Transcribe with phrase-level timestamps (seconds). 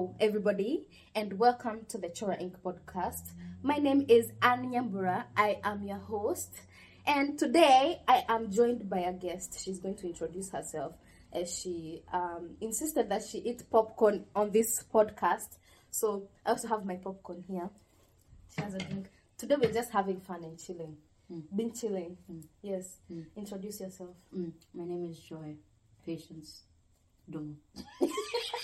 [0.00, 2.54] Hello, everybody, and welcome to the Chora Inc.
[2.64, 3.32] podcast.
[3.62, 5.24] My name is Nyambura.
[5.36, 6.54] I am your host,
[7.06, 9.62] and today I am joined by a guest.
[9.62, 10.94] She's going to introduce herself
[11.34, 15.58] as she um, insisted that she eat popcorn on this podcast.
[15.90, 17.68] So I also have my popcorn here.
[18.56, 19.10] She has a drink.
[19.36, 20.96] Today we're just having fun and chilling.
[21.54, 22.16] Been chilling.
[22.62, 23.00] Yes.
[23.36, 24.16] Introduce yourself.
[24.34, 25.56] Mm, my name is Joy.
[26.06, 26.62] Patience.
[27.28, 27.56] Domo.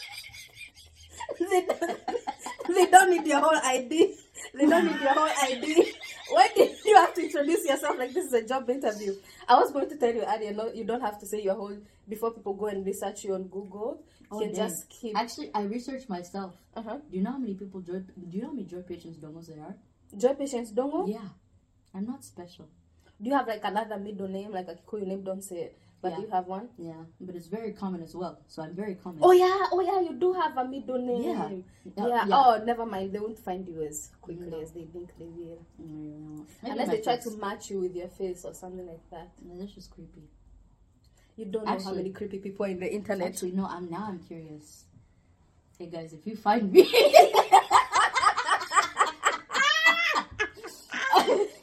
[1.39, 2.01] they, don't,
[2.75, 4.15] they don't need your whole ID.
[4.55, 5.93] They don't need your whole ID.
[6.31, 9.15] Why did you have to introduce yourself like this is a job interview?
[9.49, 11.77] I was going to tell you earlier, no, you don't have to say your whole
[12.09, 14.03] before people go and research you on Google.
[14.21, 14.69] You Oh, can dang.
[14.69, 15.17] just keep.
[15.17, 16.55] Actually, I researched myself.
[16.75, 16.97] Uh-huh.
[17.11, 18.01] Do you know how many people Joy?
[18.01, 19.75] Do you know how many Joy Patience Domos there are?
[20.17, 21.09] Joy Patience Dongo.
[21.09, 21.29] Yeah,
[21.95, 22.69] I'm not special.
[23.23, 25.23] Do you have like another middle name, like a Kikuyu name?
[25.23, 26.19] Don't say it, but Yeah.
[26.21, 26.69] you have one?
[26.79, 28.39] Yeah, but it's very common as well.
[28.47, 29.21] So I'm very common.
[29.23, 31.23] Oh yeah, oh yeah, you do have a middle name.
[31.23, 31.49] Yeah.
[32.07, 32.27] Yeah.
[32.27, 32.39] Yeah.
[32.39, 33.13] Oh, never mind.
[33.13, 34.61] They won't find you as quickly No.
[34.61, 37.25] as they think they will, maybe unless they try face.
[37.25, 39.31] to match you with your face or something like that.
[39.45, 40.23] No, that's just creepy.
[41.37, 43.29] You don't know how many creepy people in the internet.
[43.29, 43.67] Actually, no.
[43.67, 44.07] I'm now.
[44.09, 44.85] I'm curious.
[45.79, 46.85] Hey guys, if you find me,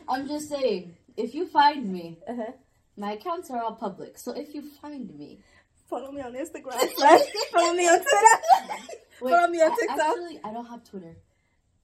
[0.08, 0.95] I'm just saying.
[1.16, 2.52] If you find me, Uh-huh.
[2.97, 4.17] My accounts are all public.
[4.17, 5.39] So if you find me,
[5.94, 6.73] Follow me on Instagram.
[7.52, 8.77] Follow me on Twitter.
[9.22, 9.99] Wait, Follow me on TikTok.
[9.99, 11.16] Actually, I don't have Twitter.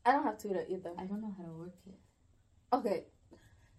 [0.04, 0.92] I don't have Twitter either.
[0.98, 1.94] I don't know how to work it.
[2.74, 3.04] Okay,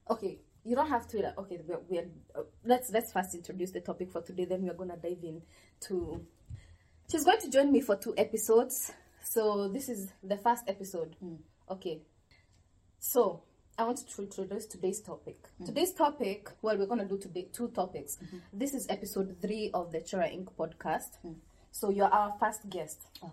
[0.09, 0.39] okay.
[0.63, 1.35] You don't have Twitter.
[1.37, 4.45] Okay, we're, we're uh, let's let's first introduce the topic for today.
[4.45, 5.43] Then we're gonna dive in
[5.89, 6.25] to.
[7.11, 8.93] She's going to join me for two episodes.
[9.25, 11.17] So this is the first episode.
[11.25, 11.39] Mm.
[11.71, 12.03] Okay.
[13.01, 13.43] So
[13.81, 15.39] I want to introduce today's topic.
[15.65, 16.51] Today's topic.
[16.61, 18.19] Well, we're gonna do today two topics.
[18.53, 20.49] This is episode three of the Chora Inc.
[20.59, 21.17] podcast.
[21.73, 23.01] So you're our first guest.
[23.23, 23.33] Oh.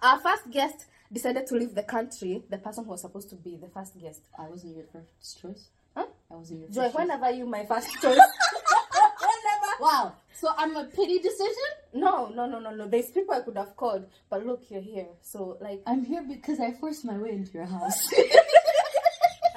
[0.00, 2.42] Our first guest decided to leave the country.
[2.48, 4.22] The person who was supposed to be the first guest.
[4.38, 5.68] I wasn't your first choice.
[5.94, 6.06] Huh?
[6.30, 7.00] I wasn't your Joy, first choice.
[7.02, 8.02] whenever you my first choice.
[9.20, 9.72] whenever.
[9.78, 10.14] Wow.
[10.32, 11.52] So I'm a pity decision.
[11.92, 12.88] No, no, no, no, no.
[12.88, 15.08] There's people I could have called, but look, you're here.
[15.20, 18.08] So like, I'm here because I forced my way into your house.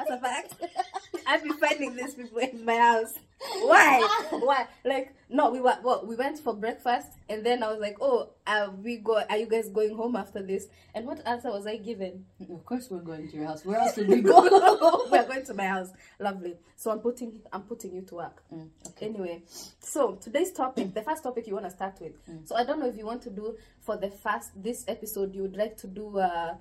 [0.10, 0.56] that's a fact.
[1.28, 3.14] I've been finding these people in my house.
[3.62, 4.26] Why?
[4.32, 4.68] Why?
[4.84, 8.30] Like, no, we were well, we went for breakfast, and then I was like, oh,
[8.46, 9.22] are we go?
[9.30, 10.68] Are you guys going home after this?
[10.94, 12.26] And what answer was I given?
[12.52, 13.64] of course, we're going to your house.
[13.64, 14.42] Where else would we go?
[15.12, 15.90] we are going to my house.
[16.20, 16.56] Lovely.
[16.76, 18.44] So I'm putting I'm putting you to work.
[18.54, 19.06] Mm, okay.
[19.08, 19.44] Anyway,
[19.80, 22.14] so today's topic, the first topic you want to start with.
[22.46, 25.44] So I don't know if you want to do for the first this episode, you
[25.44, 26.56] would like to do uh,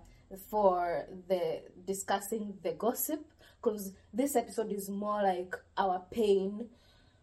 [0.50, 3.24] for the discussing the gossip
[3.62, 6.68] because this episode is more like our pain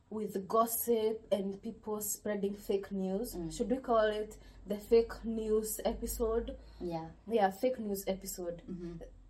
[0.10, 3.36] with gossip and people spreading fake news.
[3.52, 4.36] Should we call it
[4.68, 6.56] the fake news episode?
[6.80, 7.06] Yeah.
[7.28, 8.62] Yeah, fake news episode.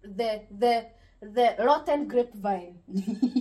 [0.03, 0.85] The the
[1.21, 2.79] the rotten grapevine.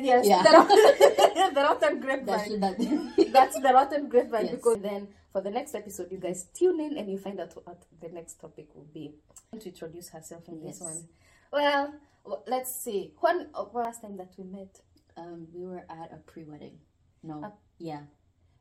[0.00, 0.42] Yes, Yeah.
[0.42, 2.44] the, rotten, the rotten grapevine.
[2.48, 2.78] should that.
[3.32, 4.54] That's the rotten grapevine Yes.
[4.54, 7.82] because then for the next episode, you guys tune in and you find out what
[8.00, 9.14] the next topic will be.
[9.58, 11.08] To introduce herself in this one.
[11.52, 11.94] Well,
[12.46, 13.12] let's see.
[13.20, 14.80] When uh, last time that we met
[15.18, 16.78] um, we were at a pre-wedding.
[17.22, 17.42] No.
[17.44, 18.00] Uh, yeah.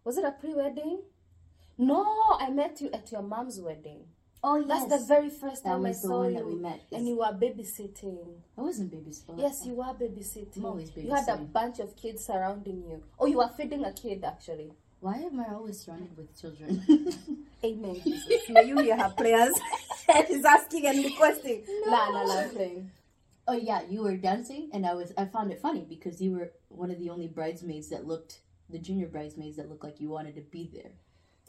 [0.03, 1.01] was it a pre-wedding?
[1.77, 2.05] No,
[2.39, 4.05] I met you at your mom's wedding.
[4.43, 4.67] Oh yes.
[4.67, 6.35] That's the very first That time I saw you.
[6.35, 6.81] that we met.
[6.91, 8.35] And you were babysitting.
[8.57, 9.39] I wasn't babysitting.
[9.39, 10.57] Yes, you were babysitting.
[10.57, 13.03] I'm always You had a bunch of kids surrounding you.
[13.19, 14.71] Oh, you were feeding a kid actually.
[14.99, 16.83] Why am I always surrounded with children?
[17.63, 18.01] Amen.
[18.03, 18.49] Jesus.
[18.49, 19.53] May you hear her prayers.
[20.27, 21.63] She's asking and requesting.
[21.85, 22.91] Nah, nah, I'm playing.
[23.47, 25.13] Oh yeah, you were dancing, and I was.
[25.17, 28.77] I found it funny because you were one of the only bridesmaids that looked, the
[28.79, 30.91] junior bridesmaids that looked like you wanted to be there.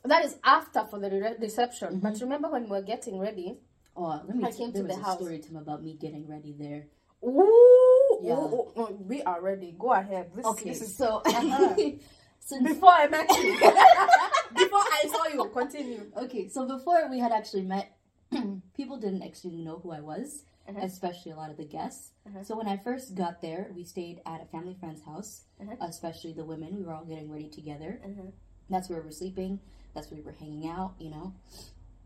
[0.05, 1.99] That is after for the re- reception.
[1.99, 3.59] But remember when we were getting ready?
[3.97, 4.45] Oh, let me.
[4.45, 5.19] I tell came there to was the a house.
[5.19, 6.87] story to him about me getting ready there.
[7.25, 8.35] Ooh, Yeah.
[8.35, 9.75] ooh, ooh, ooh, we are ready.
[9.77, 10.31] Go ahead.
[10.37, 11.75] This, Okay, this is so Uh-huh.
[12.41, 13.53] since before I met you.
[14.55, 15.51] before I saw you.
[15.53, 16.13] Continue.
[16.17, 17.97] okay, so before we had actually met,
[18.77, 20.81] people didn't actually know who I was, Uh-huh.
[20.83, 22.13] especially a lot of the guests.
[22.27, 22.43] Uh-huh.
[22.45, 25.75] So when I first got there, we stayed at a family friend's house, Uh-huh.
[25.81, 26.77] especially the women.
[26.77, 28.01] We were all getting ready together.
[28.05, 28.31] Uh-huh.
[28.69, 29.61] That's where we were sleeping.
[29.95, 31.33] That's where we were hanging out, you know.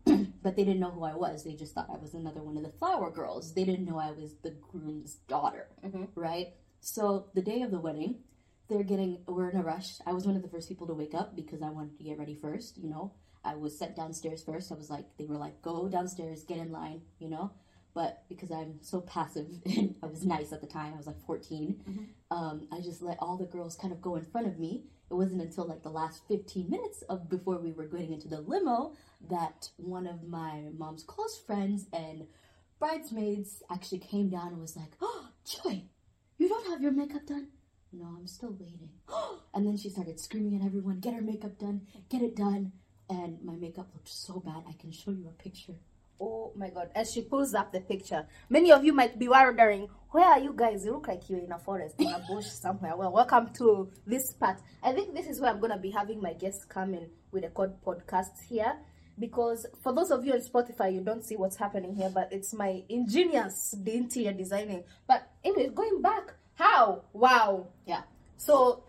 [0.43, 1.43] but they didn't know who I was.
[1.43, 3.53] They just thought I was another one of the flower girls.
[3.53, 6.07] They didn't know I was the groom's daughter, Mhm.
[6.15, 6.53] right?
[6.79, 8.23] So the day of the wedding,
[8.69, 9.23] they're getting.
[9.27, 9.99] We're in a rush.
[10.05, 12.17] I was one of the first people to wake up because I wanted to get
[12.17, 12.77] ready first.
[12.77, 13.11] You know,
[13.43, 14.71] I was sent downstairs first.
[14.71, 17.01] I was like, they were like, go downstairs, get in line.
[17.19, 17.51] You know,
[17.93, 21.19] But because I'm so passive and I was nice at the time, I was like
[21.25, 22.07] 14, Mhm.
[22.31, 24.85] um, I just let all the girls kind of go in front of me.
[25.11, 28.41] It wasn't until like the last 15 minutes of before we were getting into the
[28.41, 28.93] limo
[29.29, 32.27] that one of my mom's close friends and
[32.79, 35.83] bridesmaids actually came down and was like, "Oh, Joy,
[36.37, 37.49] you don't have your makeup done."
[37.91, 38.89] No, I'm still waiting.
[39.53, 41.85] and then she started screaming at everyone, "Get her makeup done!
[42.09, 42.71] Get it done!"
[43.09, 44.63] And my makeup looked so bad.
[44.67, 45.75] I can show you a picture.
[46.19, 46.89] Oh my god.
[46.95, 50.53] As she pulls up the picture, many of you might be wondering, where are you
[50.55, 50.85] guys?
[50.85, 52.95] You look like you're in a forest, in a bush somewhere.
[52.95, 54.59] Well, welcome to this part.
[54.83, 57.49] I think this is where I'm to be having my guests come in with a
[57.49, 58.75] code podcast here.
[59.19, 62.53] Because for those of you on Spotify, you don't see what's happening here, but it's
[62.53, 64.83] my ingenious interior designing.
[65.07, 67.03] But anyway, going back, how?
[67.13, 67.67] Wow.
[67.85, 68.01] Yeah.
[68.37, 68.83] So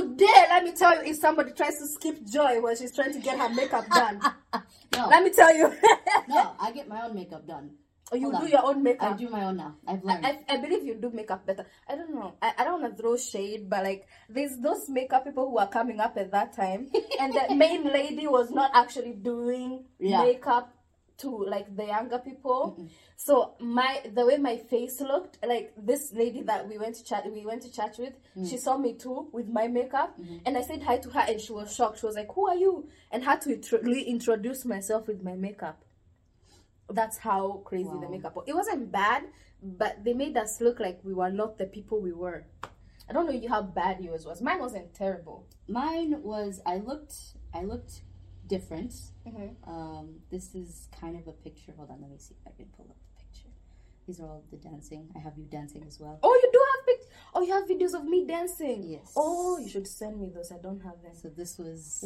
[0.00, 3.20] today, let me tell you, if somebody tries to skip Joy when she's trying to
[3.20, 4.20] get her makeup done,
[4.96, 5.72] No, let me tell you.
[6.28, 7.70] no, I get my own makeup done.
[8.12, 8.50] Or you Hold do on.
[8.52, 9.14] your own makeup.
[9.14, 9.74] I do my own now.
[9.86, 10.24] I've learned.
[10.24, 11.66] I, I believe you do makeup better.
[11.88, 12.34] I don't know.
[12.40, 15.66] I, I don't want to throw shade, but like there's those makeup people who are
[15.68, 16.88] coming up at that time,
[17.20, 20.22] and the main lady was not actually doing Yeah.
[20.22, 20.72] makeup
[21.18, 22.88] to like the younger people.
[23.16, 27.24] So my the way my face looked, like this lady that we went to chat
[27.32, 28.48] we went to church with, mm.
[28.48, 30.38] she saw me too with my makeup, mm-hmm.
[30.44, 32.00] and I said hi to her, and she was shocked.
[32.00, 35.82] She was like, "Who are you?" And had to reintroduce myself with my makeup.
[36.88, 38.44] That's how crazy the makeup was.
[38.46, 39.24] It wasn't bad,
[39.62, 42.44] but they made us look like we were not the people we were.
[43.08, 44.42] I don't know you how bad yours was.
[44.42, 45.46] Mine wasn't terrible.
[45.68, 47.14] Mine was I looked
[47.54, 48.02] I looked
[48.46, 48.92] different.
[49.26, 49.54] Mhm.
[49.66, 51.72] Um, this is kind of a picture.
[51.76, 53.48] Hold on, let me see if I can pull up the picture.
[54.06, 55.10] These are all the dancing.
[55.16, 56.18] I have you dancing as well.
[56.22, 58.84] Oh, you do have pic- Oh, you have videos of me dancing.
[58.84, 59.12] Yes.
[59.16, 60.50] Oh, you should send me those.
[60.52, 61.12] I don't have them.
[61.14, 62.04] So this was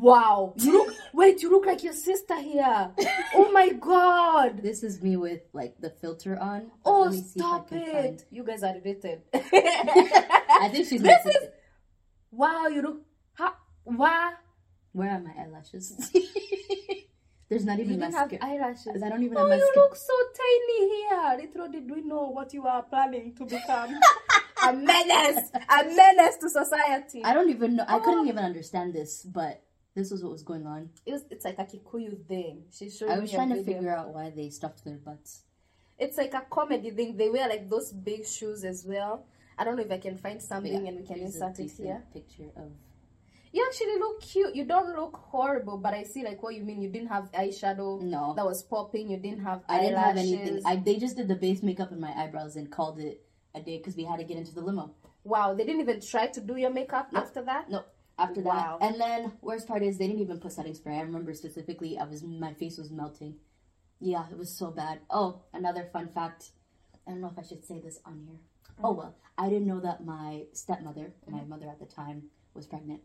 [0.00, 0.52] Wow.
[0.58, 0.94] You look.
[1.14, 2.92] wait, you look like your sister here.
[3.34, 4.62] oh my god.
[4.62, 6.70] this is me with like the filter on.
[6.84, 7.92] Oh, let me see if I stop it.
[7.92, 9.22] find- You guys are related.
[9.34, 11.48] I think she's This is-
[12.30, 13.02] wow, you look.
[13.34, 13.54] How?
[13.86, 14.34] Wow.
[14.92, 16.10] Where are my eyelashes?
[17.48, 18.38] There's not You even have mascara.
[18.42, 19.02] eyelashes.
[19.02, 21.36] I don't even Oh, have you look so tiny here.
[21.46, 23.94] Little did we know what you are planning to become.
[24.66, 25.50] a menace.
[25.68, 27.22] A menace to society.
[27.24, 27.84] I don't even know.
[27.86, 28.00] I Oh.
[28.00, 29.62] couldn't even understand this, but
[29.94, 30.88] this was what was going on.
[31.04, 32.62] It was, it's like a Kikuyu thing.
[32.72, 33.74] She's I was trying to video.
[33.74, 35.42] figure out why they stuffed their butts.
[35.98, 37.16] It's like a comedy thing.
[37.18, 39.26] They wear like those big shoes as well.
[39.58, 42.02] I don't know if I can find something yeah, and we can insert it here.
[42.14, 42.70] Picture of
[43.52, 44.54] You actually look cute.
[44.54, 46.80] You don't look horrible, but I see like what you mean.
[46.80, 48.32] You didn't have eyeshadow no.
[48.34, 49.10] that was popping.
[49.10, 50.62] You didn't have I didn't have anything.
[50.64, 53.22] I they just did the base makeup and my eyebrows and called it
[53.54, 54.94] a day because we had to get into the limo.
[55.24, 57.70] Wow, they didn't even try to do your makeup after that.
[57.70, 57.84] No,
[58.18, 58.78] after Wow.
[58.80, 60.96] that, and then worst part is they didn't even put setting spray.
[60.96, 63.36] I remember specifically, I was my face was melting.
[64.00, 65.00] Yeah, it was so bad.
[65.10, 66.52] Oh, another fun fact.
[67.06, 68.38] I don't know if I should say this on here.
[68.82, 68.96] Oh mm.
[68.96, 73.02] well, I didn't know that my stepmother, my mother at the time, was pregnant.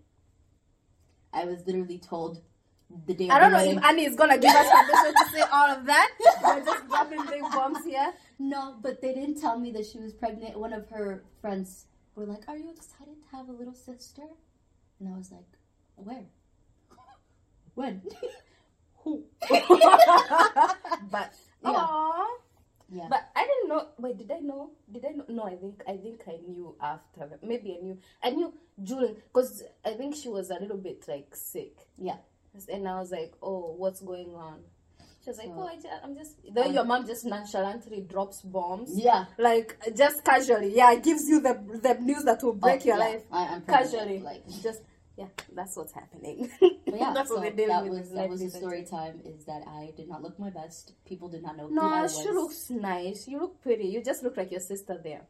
[1.34, 2.42] I was literally told
[3.06, 3.30] the day.
[3.30, 6.12] I don't know if Annie is gonna give us permission to say all of that.
[6.44, 8.14] We're just dropping big bombs here.
[8.40, 10.58] No, but they didn't tell me that she was pregnant.
[10.58, 11.86] One of her friends
[12.16, 14.24] were like, "Are you excited to have a little sister?"
[15.00, 15.46] And I was like,
[15.96, 16.26] "Where?
[17.76, 18.02] when?"
[19.04, 19.24] Who?
[19.50, 21.34] but
[21.64, 21.74] Yeah.
[21.74, 22.26] Aww.
[22.90, 23.08] Yeah.
[23.10, 23.88] But I didn't know.
[23.98, 24.72] Wait, did I know?
[24.92, 25.26] Did I know?
[25.28, 27.28] No, I think I think I knew after.
[27.28, 27.44] that.
[27.44, 27.98] Maybe I knew.
[28.24, 31.76] I knew during because I think she was a little bit like sick.
[31.98, 32.18] Yeah.
[32.72, 34.60] And I was like, oh, what's going on?
[35.24, 36.38] She was like, oh, I just, I'm just.
[36.54, 39.26] Then um, your mom just nonchalantly drops bombs, yeah.
[39.38, 40.74] like just casually.
[40.76, 43.04] Yeah, it gives you the the news that will break Oh, your yeah.
[43.04, 44.20] life I, I'm casually.
[44.20, 44.82] Like, just
[45.18, 46.50] yeah, that's what's happening.
[46.90, 47.14] but yeah.
[47.14, 49.22] that's so what that was that was the story time.
[49.26, 50.94] Is that I did not look my best.
[51.06, 53.28] People did not know No, she looks nice.
[53.28, 53.86] You look pretty.
[53.86, 55.22] You just look like your sister there.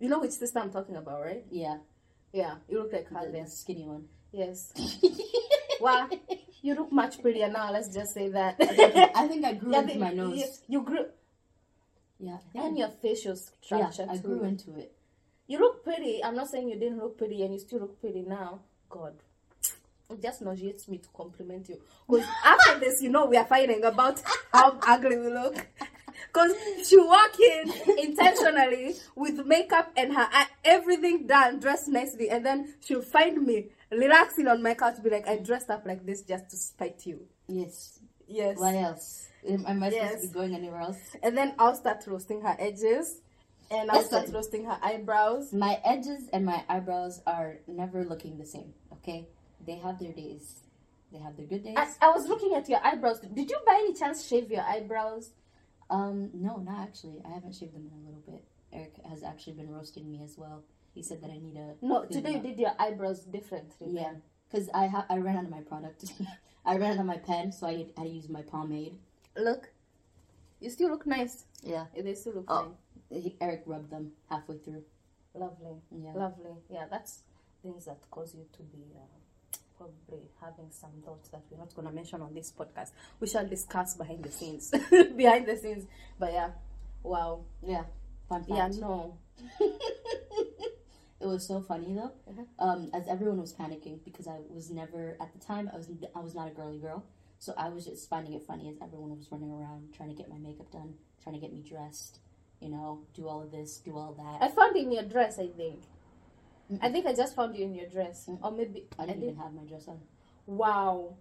[0.00, 1.44] You know which sister I'm talking about, right?
[1.50, 1.78] Yeah,
[2.32, 3.44] Yeah, you look like her the, there.
[3.44, 4.04] the skinny one.
[4.32, 4.72] Yes.
[5.80, 6.08] Wow,
[6.60, 7.70] you look much prettier now.
[7.70, 8.56] Let's just say that.
[9.14, 10.36] I think I grew Yeah, into my nose.
[10.36, 11.06] You, you grew,
[12.18, 14.02] Yeah, and your facial structure.
[14.06, 14.22] yeah, I too.
[14.24, 14.92] grew into it.
[15.46, 16.22] You look pretty.
[16.24, 18.58] I'm not saying you didn't look pretty, and you still look pretty now.
[18.90, 19.14] God,
[20.10, 21.78] it just nauseates me to compliment you.
[22.08, 24.22] Because after this, you know, we are fighting about
[24.52, 25.66] how ugly we look.
[26.32, 26.52] Because
[26.84, 30.26] she walk in intentionally with makeup and her
[30.64, 35.28] everything done, dressed nicely, and then she'll find me relaxing on my couch, be like,
[35.28, 38.00] "I dressed up like this just to spite you." Yes.
[38.26, 38.58] Yes.
[38.58, 39.28] What else?
[39.48, 40.20] Am, I supposed Yes.
[40.22, 40.98] to be going anywhere else?
[41.22, 43.20] And then I'll start roasting her edges,
[43.70, 45.52] and I'll start roasting her eyebrows.
[45.52, 48.74] My edges and my eyebrows are never looking the same.
[48.92, 49.28] Okay,
[49.66, 50.60] they have their days.
[51.12, 51.76] They have their good days.
[51.76, 53.20] I, I was looking at your eyebrows.
[53.20, 55.30] Did you by any chance shave your eyebrows
[55.90, 57.22] Um, no, not actually.
[57.24, 58.44] I haven't shaved them in a little bit.
[58.72, 60.62] Eric has actually been roasting me as well.
[60.94, 63.88] He said that I need a No, today you did your eyebrows differently.
[63.92, 64.12] Yeah,
[64.50, 66.12] because I ha- I ran out of my product.
[66.66, 68.98] I ran out of my pen, so I had to use my pomade.
[69.36, 69.70] Look,
[70.60, 71.44] you still look nice.
[71.62, 72.72] Yeah, They still look Oh.
[73.10, 74.82] he, Eric rubbed them halfway through.
[75.34, 75.76] Lovely.
[75.90, 76.56] Yeah, Lovely.
[76.68, 77.22] Yeah, that's
[77.62, 79.17] things that cause you to be uh,
[79.78, 82.90] probably having some thoughts that we're not going to mention on this podcast.
[83.20, 84.70] We shall discuss behind the scenes.
[85.16, 85.86] behind the scenes.
[86.18, 86.50] But yeah,
[87.02, 87.44] wow.
[87.62, 87.84] yeah.
[88.28, 88.50] Fun fact.
[88.50, 89.16] Yeah, no.
[89.60, 92.46] it was so funny though, Mhm.
[92.58, 96.20] um, as everyone was panicking because I was never at the time I was I
[96.20, 97.04] was not a girly girl,
[97.38, 100.28] so I was just finding it funny as everyone was running around trying to get
[100.28, 102.18] my makeup done, trying to get me dressed,
[102.60, 104.42] you know, do all of this, do all that.
[104.44, 105.80] I found in your dress, I think.
[106.70, 106.78] Mm-mm.
[106.82, 108.26] I think I just found you in your dress.
[108.28, 108.38] Mm.
[108.42, 109.26] Or maybe I I didn't did.
[109.30, 110.00] even have my dress on.
[110.46, 111.14] Wow.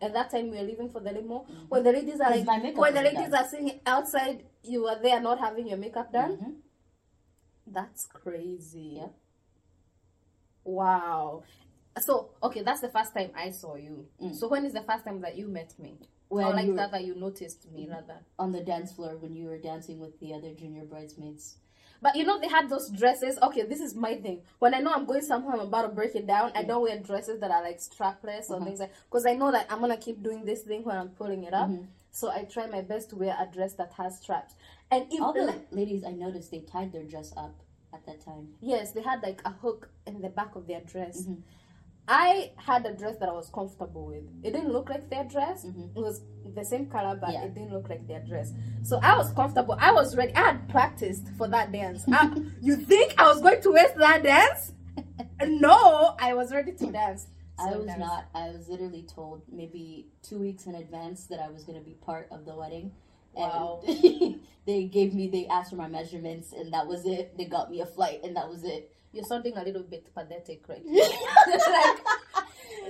[0.00, 1.68] At that time we were leaving for the limo, Mhm.
[1.68, 3.44] when the ladies are like, when the ladies done.
[3.44, 6.36] are sitting outside, you were there not having your makeup done.
[6.36, 6.54] Mhm.
[7.66, 8.94] That's crazy.
[8.96, 9.14] Yep.
[10.64, 11.42] Wow.
[12.00, 14.06] So okay, that's the first time I saw you.
[14.20, 14.34] Mm.
[14.34, 15.98] So when is the first time that you met me?
[16.28, 18.18] When or like were that that you noticed me rather.
[18.38, 21.56] on the dance floor when you were dancing with the other junior bridesmaids.
[22.02, 23.38] But you know they had those dresses.
[23.42, 24.42] Okay, this is my thing.
[24.58, 26.50] When I know I'm going somewhere, I'm about to break it down.
[26.54, 28.64] I don't wear dresses that are like strapless or Uh-huh.
[28.64, 31.44] things like because I know that I'm gonna keep doing this thing when I'm pulling
[31.44, 31.68] it up.
[31.70, 31.86] Mhm.
[32.10, 34.54] So I try my best to wear a dress that has straps.
[34.90, 37.54] And if All the ladies I noticed they tied their dress up
[37.94, 38.54] at that time.
[38.60, 41.22] yes, they had like a hook in the back of their dress.
[41.22, 41.42] Mhm.
[42.08, 44.24] I had a dress that I was comfortable with.
[44.42, 45.64] It didn't look like their dress.
[45.64, 45.96] Mhm.
[45.96, 46.22] It was
[46.54, 47.44] the same color, but Yeah.
[47.44, 48.52] it didn't look like their dress.
[48.82, 49.76] So I was comfortable.
[49.78, 50.34] I was ready.
[50.34, 52.04] I had practiced for that dance.
[52.08, 54.72] I- you think I was going to waste that dance?
[55.46, 57.28] No, I was ready to dance.
[57.58, 57.98] I was dance.
[58.00, 58.24] not.
[58.34, 61.94] I was literally told maybe two weeks in advance that I was going to be
[61.94, 62.92] part of the wedding.
[63.34, 63.82] Wow.
[63.86, 67.36] And they gave me, they asked for my measurements, and that was it.
[67.36, 68.92] They got me a flight, and that was it.
[69.12, 71.02] You're sounding a little bit pathetic right now.
[71.70, 71.98] like,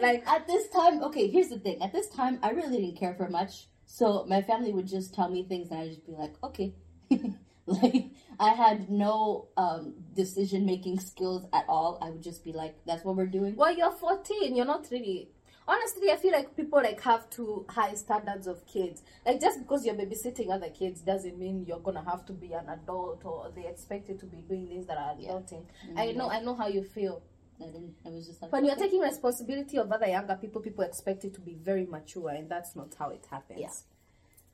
[0.01, 1.83] like at this time, okay, here's the thing.
[1.83, 3.67] At this time, I really didn't care for much.
[3.87, 6.75] So my family would just tell me things, and I'd just be like, okay.
[7.67, 8.07] like,
[8.41, 11.99] I had no um, decision making skills at all.
[12.01, 13.57] I would just be like, that's what we're doing.
[13.57, 14.57] Well, you're 14.
[14.57, 15.31] You're not really.
[15.69, 19.02] Honestly, I feel like people like have too high standards of kids.
[19.25, 22.69] Like just because you're babysitting other kids doesn't mean you're gonna have to be an
[22.69, 25.33] adult or they expect you to be doing things that are Yeah.
[25.33, 25.64] adulting.
[25.97, 27.23] I know, I know how you feel.
[27.61, 27.95] I didn't.
[28.04, 31.31] I was just like, When you're taking responsibility of other younger people, people expect you
[31.31, 33.61] to be very mature, and that's not how it happens.
[33.61, 33.71] Yeah.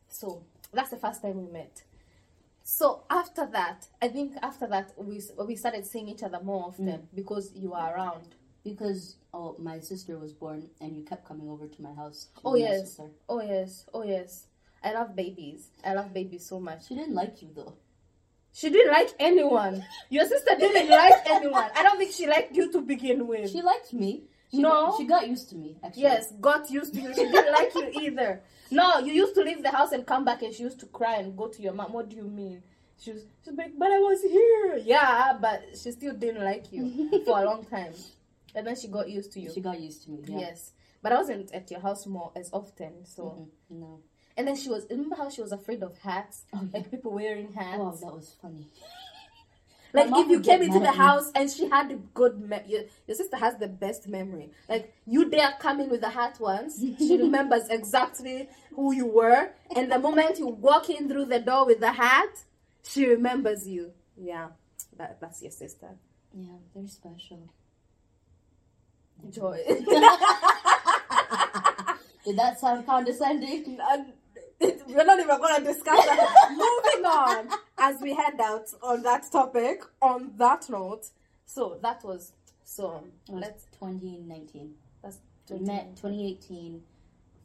[0.08, 0.42] So
[0.74, 1.84] that's the first time we met.
[2.62, 6.86] So after that, I think after that we we started seeing each other more often
[6.86, 7.06] Mm.
[7.14, 8.34] because you were around.
[8.70, 12.28] Because oh, my sister was born, and you kept coming over to my house.
[12.36, 13.00] to Oh, yes.
[13.28, 14.46] Oh yes, oh yes.
[14.82, 15.70] I love babies.
[15.84, 16.86] I love babies so much.
[16.88, 17.74] She didn't like you though.
[18.52, 19.84] She didn't like anyone.
[20.10, 21.70] Your sister didn't like anyone.
[21.76, 23.50] I don't think she liked you to begin with.
[23.50, 24.24] She liked me.
[24.50, 24.94] She, No.
[24.96, 25.76] she got used to me.
[25.84, 27.14] Actually, Yes, got used to you.
[27.14, 28.40] She didn't like you either.
[28.70, 31.16] No, you used to leave the house and come back, and she used to cry
[31.16, 31.92] and go to your mom.
[31.92, 32.62] What do you mean?
[33.00, 34.78] She was she's like, but I was here.
[34.84, 37.92] Yeah, but she still didn't like you for a long time,
[38.58, 39.50] and then she got used to you.
[39.54, 40.18] She got used to me.
[40.26, 40.38] Yeah.
[40.40, 40.72] Yes,
[41.02, 43.04] but I wasn't at your house more as often.
[43.06, 43.80] So, Mhm.
[43.80, 44.00] No.
[44.36, 44.86] and then she was.
[44.90, 46.68] Remember how she was afraid of hats, Oh, yeah.
[46.74, 47.78] like people wearing hats.
[47.80, 48.66] Oh, that was funny.
[49.94, 53.16] Like if you came into the house and she had a good me- your, your
[53.16, 54.50] sister has the best memory.
[54.68, 59.50] Like you dare come in with a hat once, she remembers exactly who you were,
[59.74, 62.32] and the moment you walk in through the door with the hat,
[62.86, 63.92] she remembers you.
[64.14, 64.48] Yeah,
[64.98, 65.88] that, that's your sister.
[66.34, 67.48] Yeah, they're special.
[69.30, 69.60] Joy.
[72.24, 73.78] Did that sound condescending?
[74.60, 76.48] We're not even going to discuss that.
[76.50, 77.48] Moving on
[77.78, 79.82] as we head out on that topic.
[80.02, 81.06] On that note,
[81.46, 82.32] so that was
[82.64, 83.04] so.
[83.28, 84.74] Was Let's 2019.
[85.02, 85.18] that's
[85.50, 86.82] We met 2018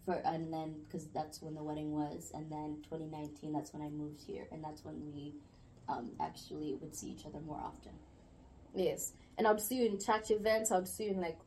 [0.06, 3.89] for, and then because that's when the wedding was, and then 2019 that's when I
[3.89, 5.34] moved here, and that's when we
[5.88, 7.94] um, actually would see each other more often.
[8.75, 10.72] Yes, and I would see you in church events.
[10.72, 11.38] I would see you in like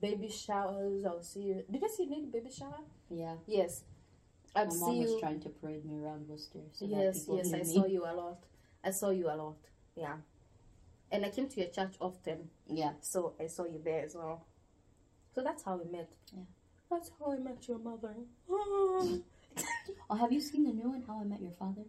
[0.00, 1.04] baby showers.
[1.04, 1.64] I would see you.
[1.70, 2.80] Did see you in a baby shower?
[3.10, 3.84] Yeah, Yes,
[4.54, 5.20] I'd my see mom was you.
[5.20, 6.60] trying to parade me around Worcester.
[6.72, 7.64] So yes, yes, I me.
[7.64, 8.44] saw you a lot.
[8.84, 9.56] I saw you a lot.
[9.94, 10.16] Yeah,
[11.10, 14.44] and I came to your church often, Yeah, so I saw you there as well.
[15.34, 16.10] So that's how we met.
[16.32, 16.42] Yeah.
[16.90, 18.14] that's how I met your mother.
[20.10, 21.82] Oh, have you seen the new one, How I Met Your Father?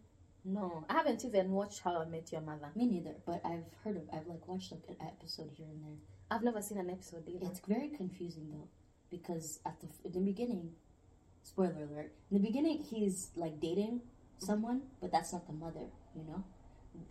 [0.45, 2.69] No, I haven't even watched How I Met Your Mother.
[2.75, 4.03] Me neither, but I've heard of.
[4.13, 5.97] I've like watched like an episode here and there.
[6.31, 7.45] I've never seen an episode either.
[7.47, 8.67] It's very confusing though,
[9.09, 10.71] because at the in the beginning,
[11.43, 14.01] spoiler alert, in the beginning he's like dating
[14.37, 16.43] someone, but that's not the mother, you know?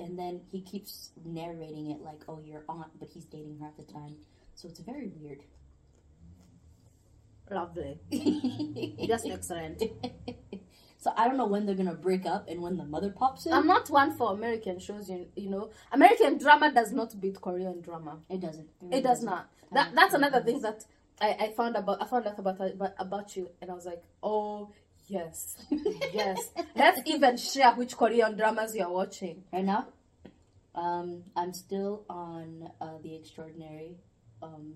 [0.00, 3.76] And then he keeps narrating it like, oh, your aunt, but he's dating her at
[3.76, 4.16] the time.
[4.54, 5.40] So it's very weird.
[7.50, 8.00] Lovely.
[9.06, 9.83] Just excellent.
[11.06, 13.52] so I don't know when they're gonna break up and when the mother pops in.
[13.52, 15.70] I'm not one for American shows, you, you know.
[15.92, 18.18] American drama does not beat Korean drama.
[18.28, 18.68] it doesn't.
[18.90, 19.48] It does not.
[19.70, 20.84] That that's another thing that
[21.20, 22.58] I, I found about I found out about
[22.98, 24.72] about, you and I was like, oh
[25.06, 25.56] yes,
[26.12, 26.40] yes.
[26.75, 29.44] Let's even share which Korean dramas you're watching.
[29.52, 29.86] Right now,
[30.75, 33.96] um, I'm still on uh, the extraordinary
[34.42, 34.75] um,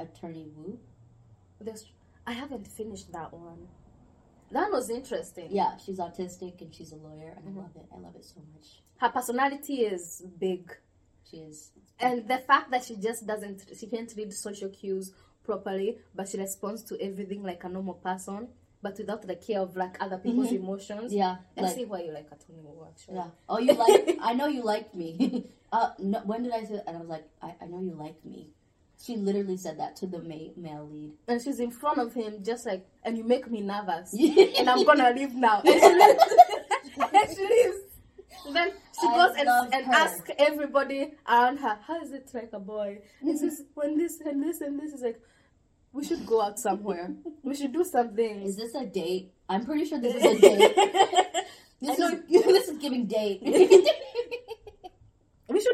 [0.00, 0.80] attorney.
[1.60, 1.86] There's,
[2.26, 3.68] I haven't finished that one.
[4.50, 5.48] That was interesting.
[5.50, 7.86] Yeah, she's autistic and she's a lawyer, and I love it.
[7.94, 8.82] I love it so much.
[8.98, 10.70] Her personality is big.
[11.30, 11.70] She is.
[11.98, 15.12] And the fact that she just doesn't, she can't read social cues
[15.44, 18.48] properly, but she responds to everything like a normal person,
[18.82, 21.12] but without the care of like other people's emotions.
[21.12, 23.16] Yeah, I like see why you like Attorney Woo actually.
[23.16, 23.28] yeah.
[23.48, 24.18] Oh, you like?
[24.22, 25.46] I know you like me.
[25.72, 26.80] uh, no, when did I say?
[26.86, 28.48] And I was like, I, I know you like me.
[29.02, 31.12] She literally said that to the ma- male lead.
[31.26, 34.12] And she's in front of him, just like, and you make me nervous,
[34.58, 35.62] and I'm gonna leave now.
[35.64, 36.24] And she leaves.
[37.14, 37.76] and she leaves.
[38.52, 39.92] Then she I goes and, and her.
[39.92, 43.00] asks everybody around her, how is it like a boy?
[43.20, 43.48] And mm-hmm.
[43.48, 45.20] says, when this and this and this is like,
[45.92, 47.14] we should go out somewhere.
[47.42, 48.42] We should do something.
[48.42, 49.32] Is this a date?
[49.48, 50.76] I'm pretty sure this is a date.
[51.80, 53.40] This is this is giving date.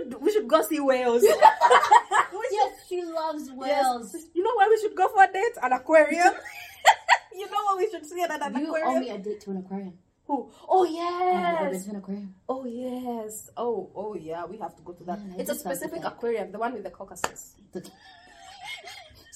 [0.06, 1.22] We should we should go see whales.
[2.50, 4.10] yes, she loves whales.
[4.14, 4.26] Yes.
[4.34, 5.56] You know where we should go for a date?
[5.62, 6.34] An aquarium.
[7.34, 8.88] you know what we should see at an You aquarium?
[8.88, 9.94] owe me a date to an aquarium.
[10.26, 10.50] Who?
[10.68, 11.84] Oh I've never been yes.
[11.84, 12.34] to an aquarium.
[12.48, 13.50] Oh yes.
[13.56, 14.44] Oh oh yeah.
[14.44, 15.18] We have to go to that.
[15.18, 17.54] I it's a specific aquarium, the one with the caucasus.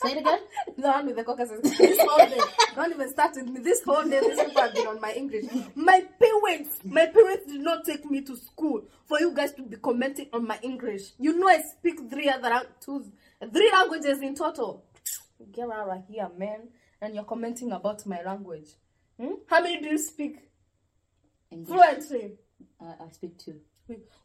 [0.02, 0.38] Say it again.
[0.78, 1.60] The with the caucasus.
[1.76, 2.40] This whole day.
[2.74, 3.60] Don't even start with me.
[3.60, 5.44] This whole day, this people have been on my English.
[5.74, 9.76] My parents, my parents did not take me to school for you guys to be
[9.76, 11.12] commenting on my English.
[11.18, 13.04] You know I speak three other two,
[13.52, 14.84] three languages in total.
[15.52, 16.68] Get out of here, man.
[17.02, 18.68] And you're commenting about my language.
[19.20, 19.34] Hmm?
[19.48, 20.38] How many do you speak
[21.50, 21.68] English.
[21.68, 22.32] fluently?
[22.80, 23.60] Uh, I speak two.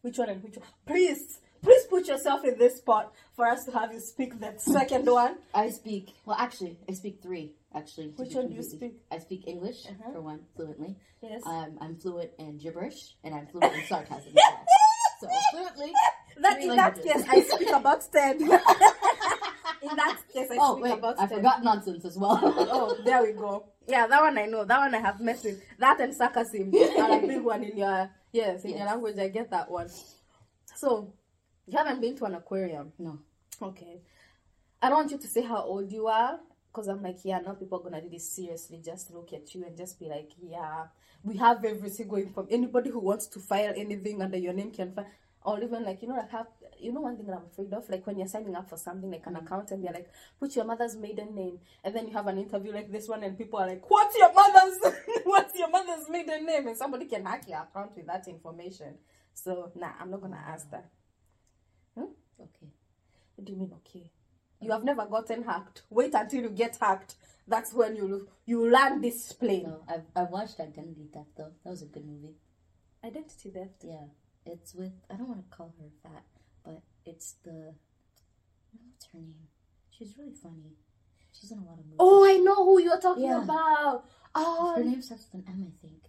[0.02, 0.68] Which one and which one?
[0.86, 5.06] Please, please put yourself in this spot for us to have you speak that second
[5.22, 5.38] one.
[5.54, 6.14] I speak.
[6.26, 7.54] Well, actually, I speak three.
[7.74, 8.94] Actually, Which one do you speak?
[9.12, 10.14] I speak English Uh-huh.
[10.14, 10.96] for one fluently.
[11.22, 11.42] Yes.
[11.46, 14.32] Um, I'm fluent in gibberish and I'm fluent in sarcasm.
[14.32, 14.66] as well.
[15.22, 15.92] So fluently.
[16.42, 18.36] That in that case, I speak about ten.
[18.42, 21.38] in that case, I Oh speak wait, about I ten.
[21.38, 22.38] forgot nonsense as well.
[22.44, 23.64] Oh, there we go.
[23.88, 24.66] Yeah, that one I know.
[24.66, 25.62] That one I have messed with.
[25.80, 29.18] That and sarcasm are a big one in your yes in your language.
[29.18, 29.90] I get that one.
[30.76, 31.14] So,
[31.68, 32.92] you haven't been to an aquarium.
[33.00, 33.20] no.
[33.62, 34.02] Okay.
[34.82, 37.54] I don't want you to say how old you are because I'm like, yeah, now
[37.54, 38.82] people are gonna do this seriously.
[38.84, 40.86] Just look at you and just be like, yeah,
[41.24, 42.46] we have every single info.
[42.52, 45.08] Anybody who wants to file anything under your name can file.
[45.44, 46.48] Or even like you know like have
[46.80, 49.12] you know one thing that I'm afraid of like when you're signing up for something
[49.12, 49.46] like an mm-hmm.
[49.46, 52.74] account and they're like put your mother's maiden name and then you have an interview
[52.74, 54.80] like this one and people are like what's your mother's
[55.24, 58.96] what's your mother's maiden name and somebody can hack your account with that information
[59.36, 60.90] so nah I'm not gonna ask that
[62.40, 62.72] Okay.
[63.36, 64.12] what do you mean okay?
[64.62, 65.84] You have never gotten hacked.
[65.90, 67.16] Wait until you get hacked.
[67.48, 69.64] That's when you you land this plane.
[69.64, 71.52] No, I've I've watched Identity Theft though.
[71.64, 72.36] That was a good movie.
[73.04, 73.84] Identity theft.
[73.84, 74.06] Yeah,
[74.46, 76.24] it's with I don't want to call her fat,
[76.64, 77.74] but it's the
[78.72, 79.48] what's her name?
[79.92, 80.74] She's really funny.
[81.40, 81.98] She's in a lot of movies.
[82.00, 83.44] Oh, I know who you're talking Yeah.
[83.44, 84.06] about.
[84.36, 86.02] her um, Oh, name starts with an M, I think.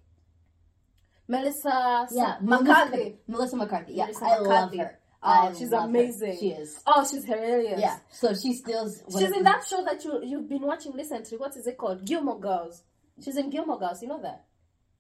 [1.29, 3.17] Melissa Yeah, McCarthy.
[3.27, 3.93] Melissa, McCarthy.
[3.95, 4.79] Yeah, Melissa I love McCarthy.
[4.79, 4.99] her.
[5.27, 5.89] Oh, I she's love her.
[5.89, 6.37] amazing.
[6.39, 6.81] She is.
[6.87, 7.81] Oh, she's hilarious.
[7.81, 7.99] Yeah.
[8.11, 9.03] So she steals.
[9.13, 11.37] She's in that show that you you've been watching recently.
[11.39, 12.05] What is it called?
[12.05, 12.83] Gilmore Girls.
[13.23, 14.03] She's in Gilmore Girls.
[14.03, 14.45] You know that?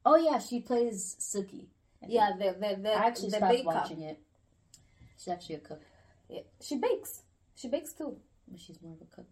[0.04, 1.66] Oh yeah, she plays Sookie.
[2.06, 3.66] Yeah, the the the, I actually the stopped baker.
[3.66, 4.20] watching it.
[5.18, 5.80] She's actually a cook,
[6.28, 6.40] Yeah.
[6.60, 7.22] She bakes.
[7.56, 8.16] She bakes too.
[8.48, 9.28] but she's more of a cook.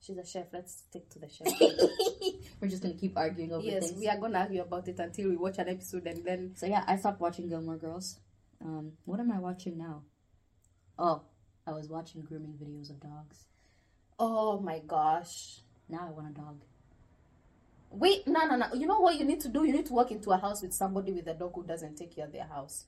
[0.00, 0.46] She's a chef.
[0.52, 1.46] Let's stick to the chef.
[2.60, 4.00] We're just gonna keep arguing over yes, things.
[4.00, 6.84] we are gonna argue about it until we watch an episode and then So yeah,
[6.86, 8.18] I stopped watching Gilmore Girls.
[8.62, 10.02] Um, what am I watching now?
[11.00, 11.22] Oh,
[11.66, 13.46] I was watching grooming videos of dogs.
[14.18, 15.60] Oh my gosh.
[15.88, 16.60] Now I want a dog.
[17.90, 18.66] Wait, no, no, no.
[18.74, 19.64] You know what you need to do?
[19.64, 22.14] You need to walk into a house with somebody with a dog who doesn't take
[22.14, 22.84] care of their house.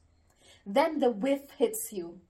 [0.66, 2.20] Then the whiff hits you.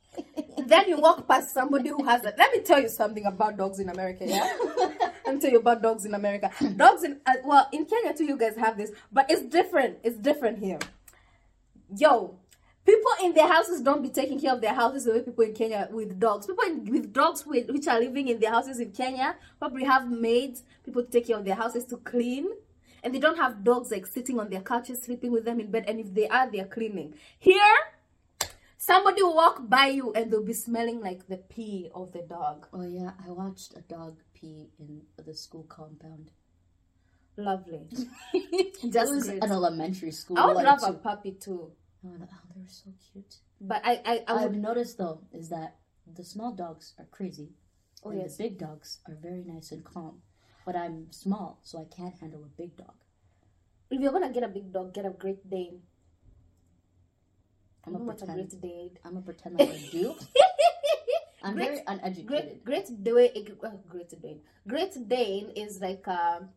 [0.66, 2.34] then you walk past somebody who has a.
[2.36, 4.52] Let me tell you something about dogs in America, yeah?
[5.24, 6.50] Let me tell you about dogs in America.
[6.76, 7.20] Dogs in.
[7.24, 9.98] Uh, well, in Kenya too, you guys have this, but it's different.
[10.02, 10.80] It's different here.
[11.96, 12.38] Yo,
[12.88, 15.54] people in their houses don't be taking care of their houses the way people in
[15.60, 16.46] Kenya with dogs.
[16.46, 20.10] People in, with dogs with, which are living in their houses in Kenya probably have
[20.10, 22.46] maids, people to take care of their houses to clean.
[23.04, 25.84] and they don't have dogs like sitting on their couches sleeping with them in bed
[25.90, 27.10] and if they are they're cleaning
[27.48, 27.74] here
[28.76, 32.66] somebody will walk by you and they'll be smelling like the pee of the dog
[32.78, 34.90] Oh yeah, I watched a dog pee in
[35.28, 36.26] the school compound.
[37.36, 37.82] lovely
[38.34, 39.44] It was great.
[39.44, 40.36] an elementary school.
[40.38, 41.62] i would like, love so- a puppy too
[42.08, 43.36] Oh, oh, they were so cute.
[43.60, 45.76] but i i, I I've would noticed though is that
[46.18, 47.50] the small dogs are crazy,
[48.04, 50.22] oh and yes the big dogs are very nice and calm.
[50.66, 52.94] But I'm small, so I can't handle a big dog.
[53.90, 55.80] if you're gonna get a big dog get a great dane
[57.84, 58.38] I'm know a what a pretend.
[58.50, 60.14] great dane I'm a pretend like I do.
[61.42, 62.26] I'm Great- very uneducated.
[62.26, 66.48] Great, Great Dane, uh, Great Dane, Great Dane is like um,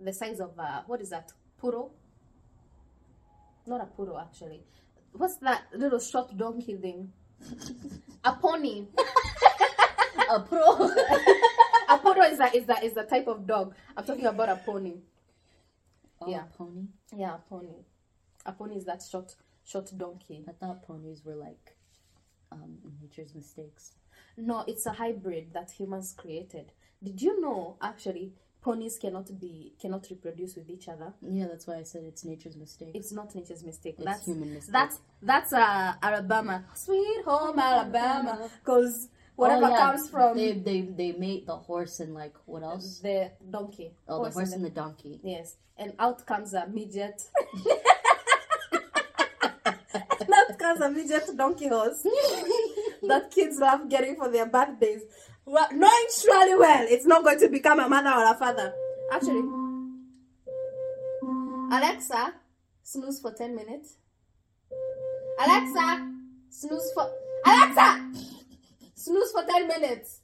[0.00, 1.30] the size of uh, what is that?
[1.58, 1.94] Poodle?
[3.66, 4.62] Not a poodle, actually.
[5.12, 7.12] What's that little short donkey thing?
[8.24, 8.86] a pony.
[10.30, 10.90] a pro.
[11.88, 13.72] A poodle is that is that is a a type of dog.
[13.96, 14.94] I'm talking about a pony.
[16.20, 16.42] oh, Yeah.
[16.58, 16.86] pony.
[17.14, 17.84] Yeah, a pony.
[18.44, 20.44] A pony is that short short donkey.
[20.48, 21.76] I thought ponies were like
[22.50, 23.92] um, nature's mistakes.
[24.36, 26.72] No, it's a hybrid that humans created.
[27.02, 28.32] Did you know actually
[28.66, 31.08] ponies cannot be cannot reproduce with each other?
[31.38, 32.92] Yeah, that's why I said it's nature's mistake.
[33.00, 33.94] It's not nature's mistake.
[33.98, 34.72] It's that's human mistake.
[34.78, 34.96] that's
[35.30, 41.12] that's uh, Alabama, sweet home Alabama, because whatever Oh, yeah, comes from they they they
[41.12, 42.98] made the horse and like what else?
[43.08, 43.88] the donkey.
[44.08, 45.14] Oh, the horse and and the donkey.
[45.22, 45.46] yes,
[45.78, 47.18] and out comes a midget.
[50.20, 52.02] and out comes a midget donkey horse
[53.10, 55.02] that kids love getting for their birthdays.
[55.46, 58.74] Well, knowing surely well it's not going to become a mother or a father.
[59.12, 59.42] Actually,
[61.72, 62.34] Alexa,
[62.82, 63.94] snooze for ten minutes.
[65.38, 66.10] Alexa,
[66.50, 67.08] snooze for
[67.46, 68.10] Alexa,
[68.96, 70.20] snooze for ten minutes.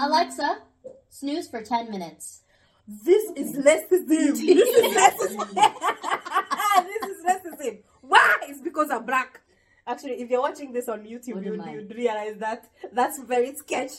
[0.00, 0.62] Alexa,
[1.08, 2.42] snooze for ten minutes.
[2.86, 4.06] This is racism.
[4.06, 5.54] This is racism.
[6.86, 7.78] this is racism.
[8.02, 8.36] Why?
[8.42, 9.40] It's because I'm black.
[9.88, 13.92] Actually, if you're watching this on YouTube, you'd, you'd realize that that's very sketch.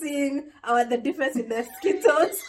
[0.00, 2.42] Seeing uh, the difference in the skin tones,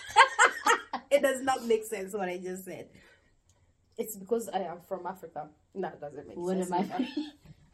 [1.12, 2.88] it does not make sense what I just said.
[3.98, 5.48] It's because I am from Africa.
[5.76, 6.72] That doesn't make What sense.
[6.72, 7.08] am I?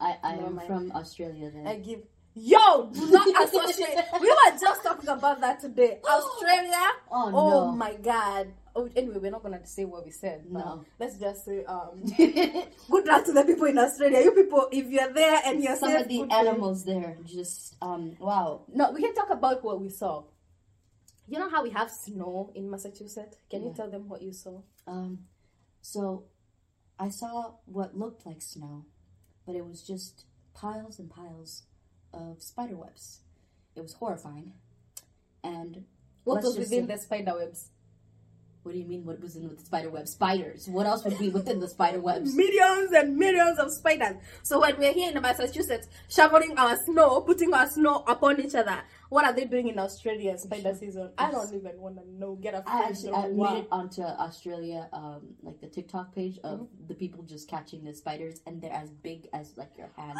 [0.00, 0.66] I I Never am mind.
[0.68, 1.66] from Australia then.
[1.66, 2.00] I give.
[2.34, 3.96] Yo, do not associate.
[4.20, 6.00] we were just talking about that today.
[6.04, 6.86] Australia.
[7.10, 7.72] oh Oh no.
[7.72, 8.48] my god.
[8.76, 10.44] Oh, anyway, we're not gonna say what we said.
[10.50, 10.84] but No.
[10.98, 14.20] Let's just say um good luck to the people in Australia.
[14.20, 18.16] You people, if you're there and you're Some safe, of the animals there just um
[18.18, 18.62] wow.
[18.72, 20.24] No, we can talk about what we saw.
[21.28, 23.36] You know how we have snow in Massachusetts?
[23.48, 24.60] Can you tell them what you saw?
[24.86, 25.20] Um,
[25.80, 26.24] so
[26.98, 28.84] I saw what looked like snow,
[29.46, 31.62] but it was just piles and piles
[32.12, 33.20] of spider webs.
[33.74, 34.52] It was horrifying.
[35.42, 35.84] And
[36.24, 37.70] What was within say- the spider webs?
[38.64, 39.04] What do you mean?
[39.04, 40.08] What was in the spider web?
[40.08, 40.66] Spiders.
[40.68, 42.34] What else would be within the spider webs?
[42.36, 44.16] Millions and millions of spiders.
[44.42, 48.80] So when we're here in Massachusetts, shoveling our snow, putting our snow upon each other,
[49.10, 51.10] what are they doing in Australia spider season?
[51.18, 52.34] I don't even want to know.
[52.36, 53.52] Get a I actually I wow.
[53.52, 56.86] made it onto Australia, um, like the TikTok page of Mm-hmm.
[56.88, 60.16] the people just catching the spiders, and they're as big as like your hand,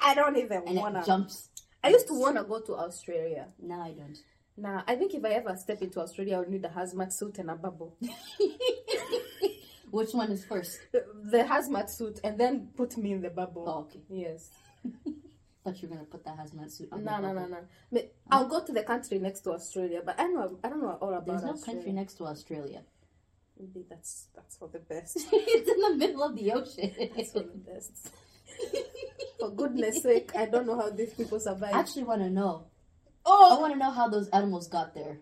[0.00, 1.00] I don't even wanna.
[1.00, 1.48] it jumps.
[1.84, 3.48] I used to wanna go to Australia.
[3.60, 4.16] Now I don't.
[4.56, 7.50] Nah, I think if I ever step into Australia, I'll need a hazmat suit and
[7.50, 7.96] a bubble.
[9.90, 10.78] Which one is first?
[10.92, 13.64] The hazmat suit, and then put me in the bubble.
[13.66, 14.00] Oh, okay.
[14.08, 14.50] Yes.
[15.64, 17.04] Thought you were gonna put the hazmat suit on.
[17.04, 18.00] No, no, no, no.
[18.30, 21.10] I'll go to the country next to Australia, but I know I don't know all
[21.10, 21.82] about There's no Australia.
[21.82, 22.82] country next to Australia.
[23.58, 25.16] Maybe that's that's for the best.
[25.32, 26.90] it's in the middle of the ocean.
[27.14, 28.10] That's for the best.
[29.38, 31.74] for goodness sake, I don't know how these people survive.
[31.74, 32.66] I actually want to know.
[33.24, 35.18] I oh want to know how those animals got there.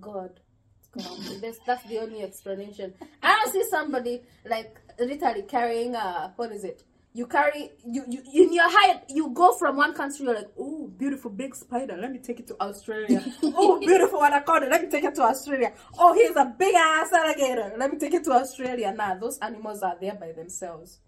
[0.00, 0.40] God.
[1.40, 2.94] That's, that's the only explanation.
[3.22, 6.84] I don't see somebody like literally carrying uh what is it?
[7.14, 10.88] You carry you, you in your height you go from one country you're like oh
[10.88, 15.04] beautiful big spider let me take it to Australia oh beautiful anaconda let me take
[15.04, 18.94] it to Australia oh here's a big ass alligator let me take it to Australia
[18.96, 21.00] nah those animals are there by themselves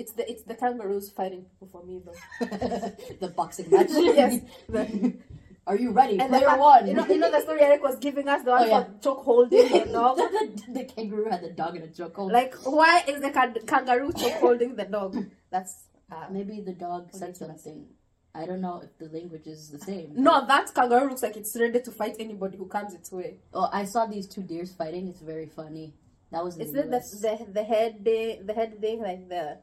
[0.00, 2.18] it's the it's the kangaroos fighting people for me though
[3.24, 3.88] the boxing match.
[4.20, 4.82] yes the,
[5.66, 6.18] Are you ready?
[6.18, 6.86] and Player fact- one.
[6.88, 8.82] you know you know the story Eric was giving us the one Oh, yeah.
[8.84, 12.32] for choke holding the dog the, the kangaroo had the dog in a chokehold.
[12.32, 15.16] Like, why is the kan- kangaroo choke holding the dog?
[15.50, 15.74] That's
[16.10, 17.86] uh, Maybe the dog said something.
[18.34, 20.08] I don't know if the language is the same.
[20.16, 20.34] no.
[20.46, 23.30] That kangaroo looks like it's ready to fight anybody who comes its way.
[23.52, 25.08] Oh, I saw these two deers fighting.
[25.08, 25.86] It's very funny.
[26.32, 29.28] That was in Is the it the, the the head thing, the head thing like
[29.28, 29.58] the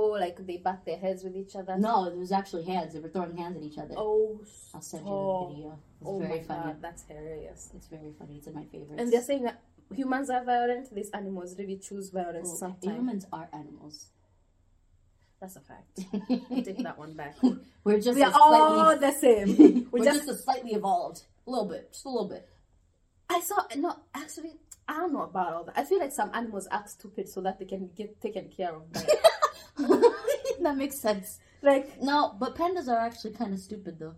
[0.00, 1.76] Oh, like they bat their heads with each other.
[1.76, 2.94] No, it was actually hands.
[2.94, 3.94] They were throwing hands at each other.
[3.96, 4.40] Oh,
[4.72, 5.78] I'll send you the video.
[6.00, 6.62] It's oh very my funny.
[6.66, 7.70] god, that's hilarious.
[7.74, 8.36] It's very funny.
[8.36, 8.94] It's in my favorites.
[9.02, 9.60] And they're saying that
[9.92, 10.94] humans are violent.
[10.94, 12.96] These animals really choose violence Oh, sometimes.
[12.96, 14.06] humans are animals.
[15.40, 15.96] That's a fact.
[16.64, 17.34] Take that one back.
[17.84, 19.56] We're just we are slightly, all the same.
[19.90, 22.48] we're We just, just slightly evolved, a little bit, just a little bit.
[23.30, 24.54] I saw no actually
[24.88, 25.74] I don't know about all that.
[25.78, 28.90] I feel like some animals act stupid so that they can get taken care of.
[28.92, 29.04] By.
[30.60, 31.40] that makes sense.
[31.62, 34.14] like No, but pandas are actually kind of stupid though.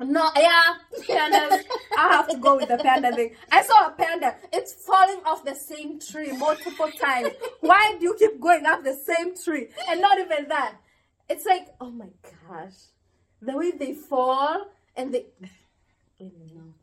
[0.00, 0.74] no, yeah,
[1.08, 1.62] pandas.
[1.96, 3.34] I have to go with the panda thing.
[3.52, 4.36] I saw a panda.
[4.52, 7.30] It's falling off the same tree multiple times.
[7.60, 9.68] Why do you keep going up the same tree?
[9.88, 10.76] And not even that.
[11.28, 12.08] It's like oh my
[12.48, 12.74] gosh,
[13.40, 14.66] the way they fall
[14.96, 15.26] and they.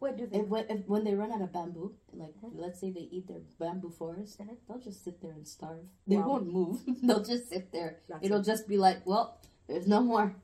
[0.01, 0.39] Where do they?
[0.39, 3.41] If, when, if, when they run out of bamboo, like let's say they eat their
[3.59, 5.85] bamboo forest, they'll just sit there and starve.
[6.07, 6.27] They Wow.
[6.29, 6.81] won't move.
[7.03, 7.99] they'll just sit there.
[8.09, 9.37] That's It'll just be like, well,
[9.67, 10.35] there's no more.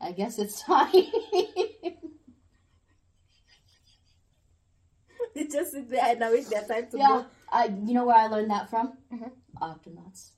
[0.00, 0.94] I guess it's time.
[5.34, 7.26] They just sit there and now it's their time to yeah, go.
[7.50, 7.64] I.
[7.66, 8.92] You know where I learned that from?
[9.12, 9.30] Mhm.
[9.60, 10.30] Octonauts.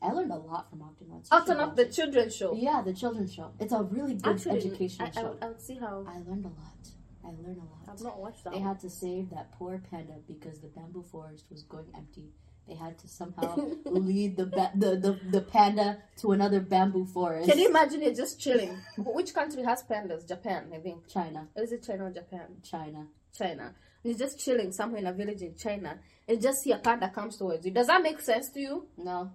[0.00, 1.30] I learned a lot from Octonauts.
[1.30, 2.54] You Out should and up watch the children's show.
[2.54, 3.52] Yeah, the children's show.
[3.60, 5.28] It's a really good Actually, educational I, I, show.
[5.30, 6.04] would, I would see how.
[6.08, 6.88] I learned a lot.
[7.24, 7.88] I learned a lot.
[7.88, 8.52] I've not watched that.
[8.52, 8.68] They one.
[8.68, 12.30] had to save that poor panda because the bamboo forest was going empty.
[12.68, 17.48] They had to somehow lead the, ba- the the the panda to another bamboo forest.
[17.50, 18.78] Can you imagine it just chilling?
[18.96, 20.26] Which country has pandas?
[20.26, 21.06] Japan, I think.
[21.08, 22.46] China, Or is it China or Japan?
[22.62, 23.06] China.
[23.36, 23.74] China.
[24.02, 27.36] He's just chilling somewhere in a village in China and just see a panda comes
[27.36, 27.72] towards you.
[27.72, 28.86] Does that make sense to you?
[28.96, 29.32] No,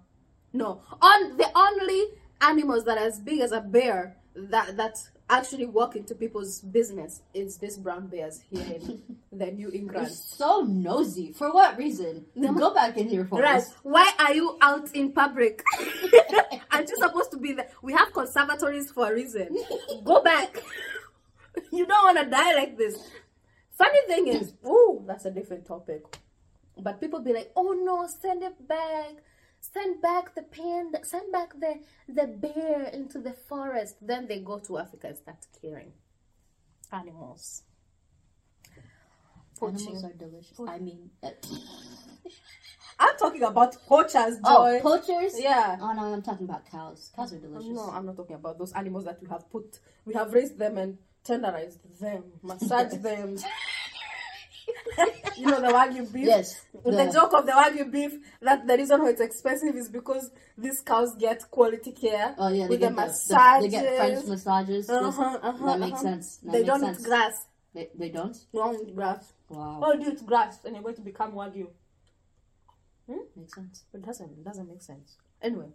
[0.52, 0.80] No.
[1.00, 2.02] On the only
[2.40, 4.96] animals that are as big as a bear that that
[5.30, 10.08] actually walk into people's business is this brown bears here in the New England.
[10.10, 11.32] so nosy.
[11.32, 12.26] For what reason?
[12.38, 13.62] Go back in your Right.
[13.82, 15.62] Why are you out in public?
[16.72, 17.68] Aren't you supposed to be there?
[17.82, 19.56] We have conservatories for a reason.
[20.04, 20.58] Go back.
[21.72, 22.98] You don't want to die like this.
[23.72, 26.04] Funny thing is, oh, that's a different topic.
[26.78, 29.14] But people be like, oh no, send it back.
[29.60, 31.74] Send back the panda, send back the,
[32.08, 33.96] the bear into the forest.
[34.00, 35.92] Then they go to Africa and start killing
[36.92, 37.62] animals.
[39.62, 40.58] Animals are delicious.
[40.66, 41.28] I mean, uh,
[42.98, 44.42] I'm talking about poachers, Joy.
[44.44, 45.34] oh, poachers.
[45.38, 45.76] yeah.
[45.80, 47.10] Oh no, I'm talking about cows.
[47.14, 47.68] Cows are delicious.
[47.68, 50.78] No, I'm not talking about those animals that we have put, we have raised them
[50.78, 53.36] and tenderized them, massaged them.
[55.36, 56.26] you know the wagyu beef.
[56.26, 56.66] Yes.
[56.84, 60.30] The, the- joke of the wagyu beef that the reason why it's expensive is because
[60.56, 62.34] these cows get quality care.
[62.38, 63.62] Oh yeah, they with the get the, the- massages.
[63.72, 64.90] they get French massages.
[64.90, 66.02] Uh-huh, uh-huh, that makes uh-huh.
[66.02, 66.36] sense.
[66.36, 67.00] That they makes don't sense.
[67.00, 67.46] eat grass.
[67.74, 68.36] They, they don't.
[68.52, 69.32] They don't eat grass.
[69.48, 71.68] Wow, All you eat grass, and you're going to become wagyu.
[73.06, 73.18] Hmm?
[73.36, 73.84] makes sense.
[73.92, 74.30] It doesn't.
[74.30, 75.16] It doesn't make sense.
[75.42, 75.68] Anyway,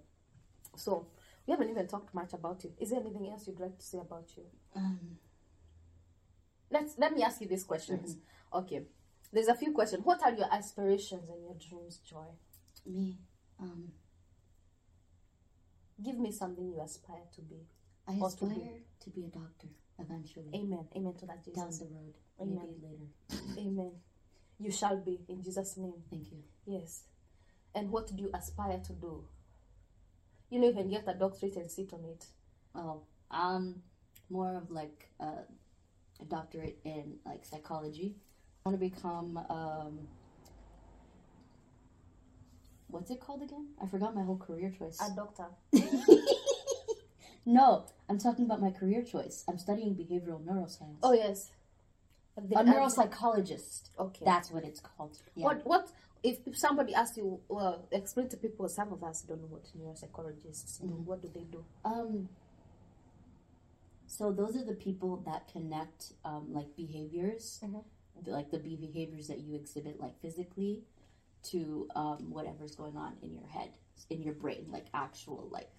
[0.76, 1.08] so
[1.48, 2.72] we haven't even talked much about you.
[2.80, 4.44] Is there anything else you'd like to say about you?
[4.76, 5.18] Um,
[6.72, 8.18] Let's let me ask you these questions.
[8.56, 8.84] Okay,
[9.34, 10.04] there's a few questions.
[10.06, 12.26] What are your aspirations and your dreams, Joy?
[12.86, 13.18] me,
[13.60, 13.91] um,
[16.04, 17.65] Give me something you aspire to be.
[18.08, 18.52] I Or to be.
[18.52, 20.52] aspire to be a doctor eventually.
[20.54, 20.88] Amen.
[20.96, 22.60] Amen to that, Down the road, Amen.
[22.60, 23.44] maybe later.
[23.60, 23.91] Amen.
[24.60, 26.04] You shall be in Jesus' name.
[26.10, 26.44] Thank you.
[26.65, 27.04] Yes.
[27.74, 29.24] And what do you aspire to do?
[30.50, 32.26] You know, you can get a doctorate and sit on it.
[32.76, 33.82] Oh, um,
[34.30, 35.44] more of like uh,
[36.22, 38.15] a doctorate in like psychology.
[38.67, 39.99] I want to become um,
[42.88, 43.67] what's it called again?
[43.80, 44.99] I forgot my whole career choice.
[44.99, 45.45] A doctor.
[47.45, 49.43] no, I'm talking about my career choice.
[49.47, 50.97] I'm studying behavioral neuroscience.
[51.04, 51.51] Oh yes.
[52.36, 53.89] The a neuropsychologist.
[53.99, 54.25] Okay.
[54.25, 55.19] That's what it's called.
[55.36, 55.43] Yeah.
[55.45, 55.91] What what
[56.23, 57.39] if, if somebody asks you?
[57.47, 58.67] Well, explain to people.
[58.67, 60.88] Some of us don't know what neuropsychologists do.
[60.88, 61.06] Mhm.
[61.06, 61.63] What do they do?
[61.86, 62.30] Um.
[64.08, 67.84] So those are the people that connect, um, like behaviors, Mhm.
[68.25, 70.84] Like the be- behaviors that you exhibit, like physically,
[71.51, 73.69] to um, whatever's going on in your head,
[74.10, 75.69] in your brain, like actual, like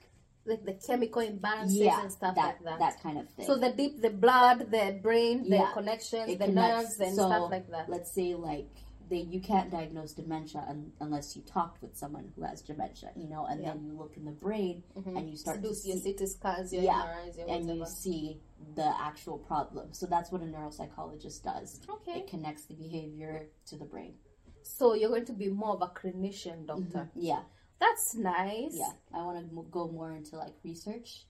[0.44, 2.78] Like the chemical imbalances yeah, and stuff that, like that.
[2.78, 3.46] That kind of thing.
[3.46, 5.72] So the deep, the blood, the brain, the Yeah.
[5.72, 6.98] connections, the connects.
[6.98, 7.88] nerves, and So, stuff like that.
[7.88, 8.70] let's say like
[9.08, 13.28] they you can't diagnose dementia un- unless you talked with someone who has dementia, you
[13.28, 15.16] know, and then you look in the brain Mhm.
[15.16, 17.78] and you start do to your see CT scans, your Yeah, MRIs, your and whatever.
[17.78, 18.40] you see
[18.74, 19.92] the actual problem.
[19.92, 21.80] So that's what a neuropsychologist does.
[21.88, 22.20] Okay.
[22.20, 24.14] It connects the behavior to the brain.
[24.62, 27.10] So you're going to be more of a clinician doctor.
[27.14, 27.44] Yeah,
[27.78, 28.74] That's nice.
[28.76, 28.92] yeah.
[29.12, 31.26] I want to go more into like research.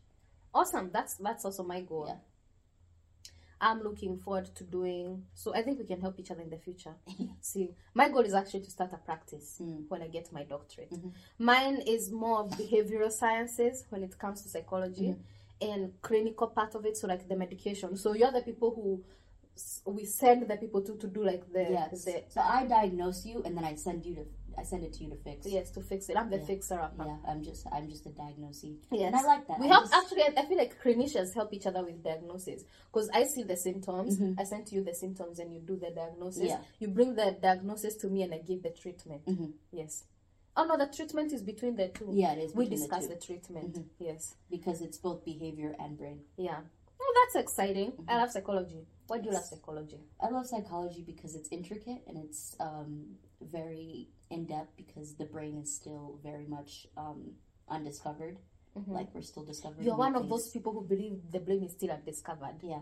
[0.55, 0.91] Awesome.
[0.93, 2.07] That's that's also my goal.
[2.09, 2.17] Yeah.
[3.61, 5.25] I'm looking forward to doing.
[5.35, 6.95] So I think we can help each other in the future.
[7.41, 9.83] See, my goal is actually to start a practice hmm.
[9.89, 10.93] when I get my doctorate.
[10.93, 11.09] Mm-hmm.
[11.39, 15.17] Mine is more of behavioral sciences when it comes to psychology
[15.63, 15.73] mm-hmm.
[15.73, 16.97] and clinical part of it.
[16.97, 17.97] So like the medication.
[17.97, 19.03] So you're the people who
[19.87, 22.05] we send the people to to do like the Yes.
[22.05, 24.27] the So I diagnose you, and then I send you to
[24.59, 25.47] I send it to you to fix.
[25.47, 26.17] yes to fix it.
[26.17, 26.45] I'm the Yeah.
[26.45, 27.05] fixer upper.
[27.05, 28.79] Yeah, I'm just I'm just a diagnosee.
[28.91, 29.07] Yes.
[29.09, 29.59] And I like that.
[29.61, 30.23] We I help just- actually.
[30.37, 34.21] I feel like clinicians help each other with diagnosis because I see the symptoms.
[34.39, 36.43] I send to you the symptoms, and you do the diagnosis.
[36.43, 36.49] Mm-hmm.
[36.49, 36.61] Yeah.
[36.79, 39.25] You bring the diagnosis to me, and I give the treatment.
[39.27, 39.53] Mhm.
[39.73, 40.05] Yes.
[40.59, 42.09] Oh no, the treatment is between the two.
[42.13, 43.15] Yeah, it is We the discuss two.
[43.15, 43.79] the, treatment.
[43.99, 44.35] Yes.
[44.51, 46.21] because it's both behavior and brain.
[46.39, 46.61] Yeah.
[46.99, 47.93] Oh, that's exciting.
[47.93, 48.09] Mm-hmm.
[48.11, 48.87] I love psychology.
[49.07, 50.01] Why do you love psychology?
[50.19, 55.59] I love psychology because it's intricate and it's um, very in depth because the brain
[55.59, 57.33] is still very much um,
[57.69, 58.39] undiscovered.
[58.87, 59.79] Like we're still discovering.
[59.79, 59.87] Mm-hmm.
[59.87, 60.31] You're one of things.
[60.31, 62.57] those people who believe the brain is still undiscovered.
[62.63, 62.81] Yeah.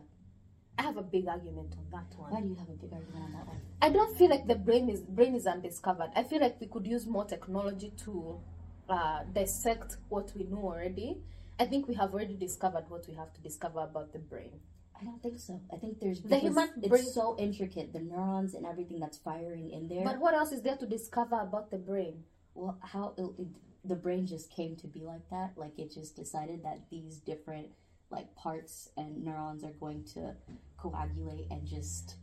[0.76, 2.32] I have a big argument on that one.
[2.32, 3.60] Why do you have a big argument on that one?
[3.80, 6.10] I don't feel like the brain is brain is undiscovered.
[6.16, 8.40] I feel like we could use more technology to
[8.88, 11.18] uh, dissect what we know already.
[11.60, 14.58] I think we have already discovered what we have to discover about the brain.
[15.00, 15.60] I don't think so.
[15.72, 19.18] I think there's The because human it's brain- so intricate, the neurons and everything that's
[19.18, 20.04] firing in there.
[20.04, 22.24] But what else is there to discover about the brain?
[22.54, 23.48] well, how it, it,
[23.84, 25.52] the brain just came to be like that?
[25.56, 27.68] Like it just decided that these different
[28.10, 30.34] like parts and neurons are going to
[30.76, 32.14] coagulate and just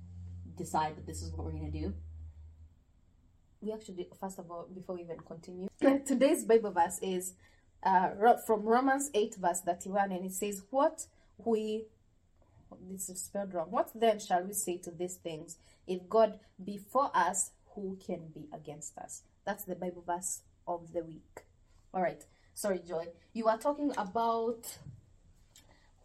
[0.55, 1.93] decide that this is what we're gonna do.
[3.61, 5.67] We actually, first of all, before we even continue,
[6.07, 7.33] today's Bible verse is
[7.83, 8.09] uh,
[8.45, 11.05] from Romans 8, verse 31, and it says, What
[11.37, 11.85] we,
[12.89, 15.57] this is spelled wrong, what then shall we say to these things?
[15.87, 19.23] If God be for us, who can be against us?
[19.45, 21.41] That's the Bible verse of the week.
[21.93, 22.23] All right.
[22.53, 23.07] Sorry, Joy.
[23.33, 24.77] You are talking about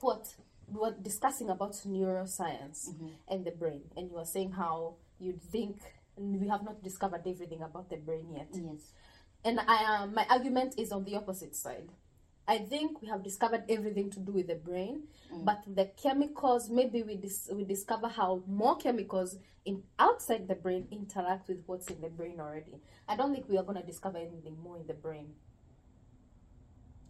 [0.00, 0.34] what?
[0.68, 2.88] We were discussing about neuroscience
[3.28, 5.80] and the brain, and you were saying how you think
[6.16, 8.48] we have not discovered everything about the brain yet.
[8.52, 8.90] Yes.
[9.44, 11.88] And I, um, my argument is on the opposite side.
[12.48, 15.02] I think we have discovered everything to do with the brain,
[15.44, 20.86] but the chemicals maybe we dis- we discover how more chemicals in outside the brain
[20.92, 22.76] interact with what's in the brain already.
[23.08, 25.34] I don't think we are going to discover anything more in the brain.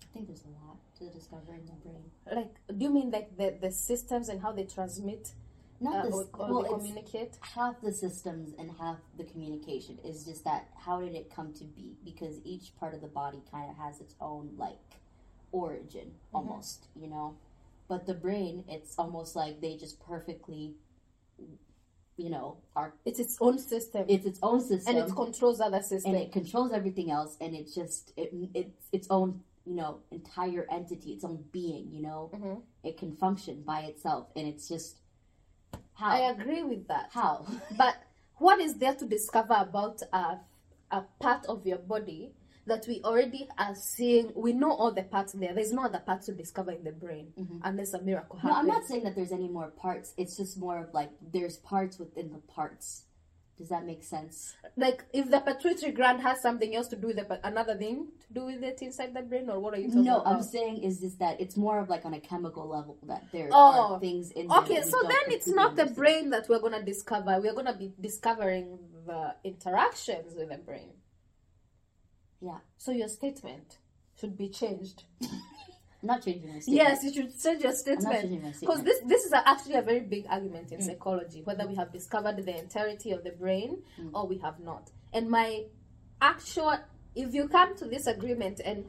[0.02, 2.04] I think there's a lot to discover in the brain.
[2.34, 5.32] Like, do you mean like the the systems and how they transmit
[5.80, 7.36] Not uh, the or, or well, they communicate?
[7.40, 11.64] half the systems and half the communication is just that how did it come to
[11.64, 11.96] be?
[12.02, 14.78] Because each part of the body kind of has its own like
[15.56, 17.36] origin, almost, you know.
[17.88, 20.74] But the brain, it's almost like they just perfectly,
[22.16, 25.80] you know, are It's its own system, it's its own system and it controls other
[25.82, 26.04] systems.
[26.06, 30.64] and it controls everything else and it's just it, it's its own you know entire
[30.70, 32.62] entity its own being you know Mhm.
[32.84, 34.98] it can function by itself and it's just
[35.94, 37.06] how I agree with that.
[37.12, 37.96] how But
[38.38, 40.38] what is there to discover about a,
[40.90, 42.32] a part of your body
[42.66, 44.32] that we already are seeing?
[44.34, 45.54] We know all the parts there.
[45.54, 47.58] There's no other parts to discover in the brain mm-hmm.
[47.64, 50.58] unless a miracle happens no i'm not saying that there's any more parts it's just
[50.58, 53.02] more of like there's parts within the parts
[53.58, 57.18] does that make sense like if the pituitary gland has something else to do with
[57.18, 60.04] it, another thing to do with it inside the brain, or what are you talking
[60.04, 60.36] no about?
[60.36, 63.48] i'm saying is just that it's more of like on a chemical level that there
[63.52, 63.94] Oh.
[63.94, 67.40] are things in Okay, so then it's not the brain that we're gonna discover.
[67.40, 70.90] We're gonna be discovering the interactions with the brain.
[72.46, 73.78] Yeah So your statement
[74.18, 75.04] should be changed.
[75.22, 78.20] i'm not changing my statement Yes, you should change your statement.
[78.20, 80.86] changing my Because this this is a, actually a very big argument in mm.
[80.86, 84.10] psychology whether we have discovered the entirety of the brain mm.
[84.14, 84.84] or we have not.
[85.12, 85.64] And my
[86.20, 86.74] actual,
[87.14, 88.84] if you come to this agreement and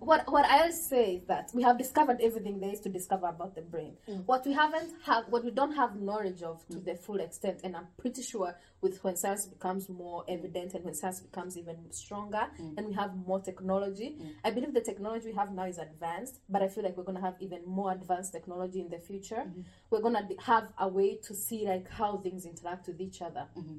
[0.00, 3.54] what what I say is that we have discovered everything there is to discover about
[3.54, 3.94] the brain.
[4.08, 4.24] Mm.
[4.26, 6.84] What we haven't have, what we don't have knowledge of to mm.
[6.84, 10.94] the full extent, and I'm pretty sure with when science becomes more evident and when
[10.94, 12.74] science becomes even stronger, mm.
[12.76, 14.16] and we have more technology.
[14.44, 17.20] I believe the technology we have now is advanced, but I feel like we're gonna
[17.20, 19.44] have even more advanced technology in the future.
[19.46, 19.62] Mm-hmm.
[19.90, 23.46] We're gonna have a way to see like how things interact with each other.
[23.56, 23.78] Mm-hmm.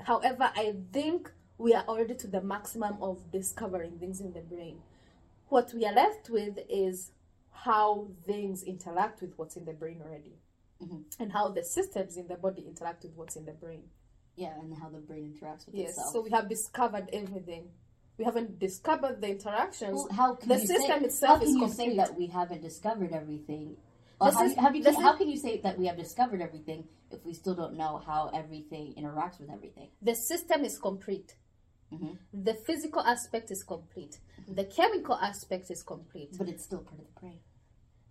[0.00, 4.78] However, I think we are already to the maximum of discovering things in the brain.
[5.48, 7.12] What we are left with is
[7.50, 10.36] how things interact with what's in the brain already,
[11.18, 13.84] and how the systems in the body interact with what's in the brain.
[14.36, 17.70] yeah and how the brain interacts with Yes, itself so we have discovered everything.
[18.18, 19.94] We haven't discovered the interactions.
[19.94, 21.90] Well, how can The you system say, itself how can is you complete.
[21.90, 23.76] say that we haven't discovered everything?
[24.20, 26.88] Or how, sys- how, you can, how can you say that we have discovered everything
[27.10, 29.88] if we still don't know how everything interacts with everything?
[30.02, 31.36] the system is complete.
[31.92, 32.16] Mhm.
[32.32, 34.18] The physical aspect is complete.
[34.48, 36.36] The chemical aspect is complete.
[36.38, 37.40] But it's still part of the brain.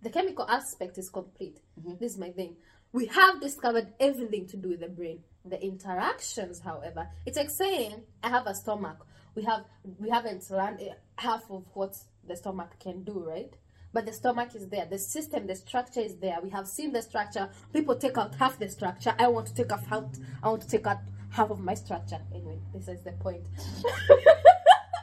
[0.02, 1.60] The chemical aspect is complete.
[1.80, 1.98] Mhm.
[1.98, 2.56] This is my thing.
[2.92, 5.22] we have discovered everything to do with the brain.
[5.44, 9.06] The interactions, however, it's like saying I have a stomach.
[9.34, 9.64] We have
[9.98, 10.80] we haven't learned
[11.16, 11.94] half of what
[12.26, 13.52] the stomach can do, right?
[13.92, 14.86] But the stomach is there.
[14.86, 16.38] The system, the structure is there.
[16.42, 17.50] We have seen the structure.
[17.72, 19.14] People take out half the structure.
[19.18, 20.04] I want to take out half.
[20.42, 20.98] I want to take out
[21.30, 22.20] half of my structure.
[22.34, 23.46] Anyway, this is the point.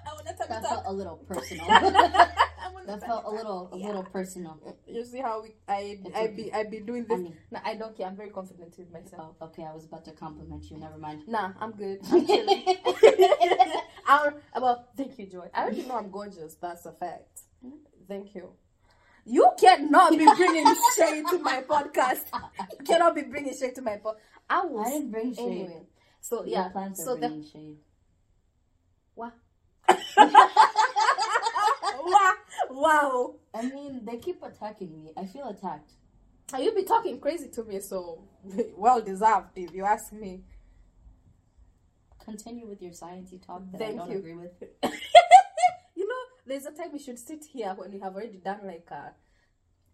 [0.05, 1.65] I want to talk That felt a little personal.
[1.69, 3.87] I want to that felt a little a Yeah.
[3.87, 4.57] little personal.
[4.87, 6.33] You see how we, I It's I okay.
[6.35, 7.19] be I be doing this.
[7.19, 8.07] I mean- no, I don't care.
[8.07, 9.35] I'm very confident with myself.
[9.41, 10.77] Oh, okay, I was about to compliment you.
[10.77, 11.23] Never mind.
[11.27, 11.99] Nah, I'm good.
[12.11, 12.63] I'm chilling.
[14.07, 15.47] I'm, well, thank you, Joy.
[15.53, 16.55] I already know I'm gorgeous.
[16.55, 17.41] That's a fact.
[17.61, 17.77] Hmm?
[18.07, 18.49] Thank you.
[19.25, 20.65] You cannot be bringing
[20.97, 22.25] shade to my podcast.
[22.79, 24.19] You cannot be bringing shade to my podcast.
[24.49, 24.59] I.
[24.59, 25.45] I didn't bring shade.
[25.47, 25.83] Anyway,
[26.19, 26.69] so yeah.
[26.93, 27.77] So the shade.
[32.03, 32.33] Wow.
[32.69, 33.35] wow.
[33.53, 35.11] I mean, they keep attacking me.
[35.17, 35.91] I feel attacked.
[36.57, 38.23] You be talking crazy to me, so
[38.77, 40.43] well deserved, if you ask me.
[42.23, 44.17] Continue with your sciencey talk that Thank I don't you.
[44.19, 44.51] agree with.
[45.95, 48.87] you know, there's a time we should sit here when you have already done like
[48.91, 49.11] a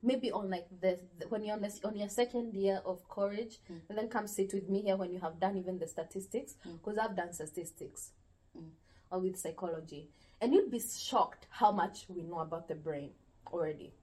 [0.04, 3.58] maybe on like the, the- when you're on, this, on your second year of college,
[3.72, 3.82] Mm.
[3.90, 6.74] and then come sit with me here when you have done even the statistics, Mm.
[6.78, 8.12] because I've done statistics
[8.58, 8.70] Mm.
[9.12, 10.10] Or with psychology,
[10.41, 13.12] and you'd be shocked how much we know about the brain
[13.51, 13.93] already.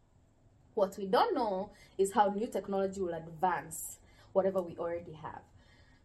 [0.74, 3.98] What we don't know is how new technology will advance
[4.32, 5.40] whatever we already have.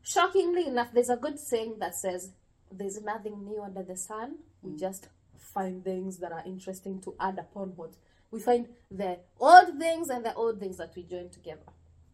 [0.04, 2.32] Shockingly enough, there's a good saying that says,
[2.72, 4.38] There's nothing new under the sun.
[4.62, 7.95] We just find things that are interesting to add upon what
[8.32, 11.70] we find the old things and the old things that we join together.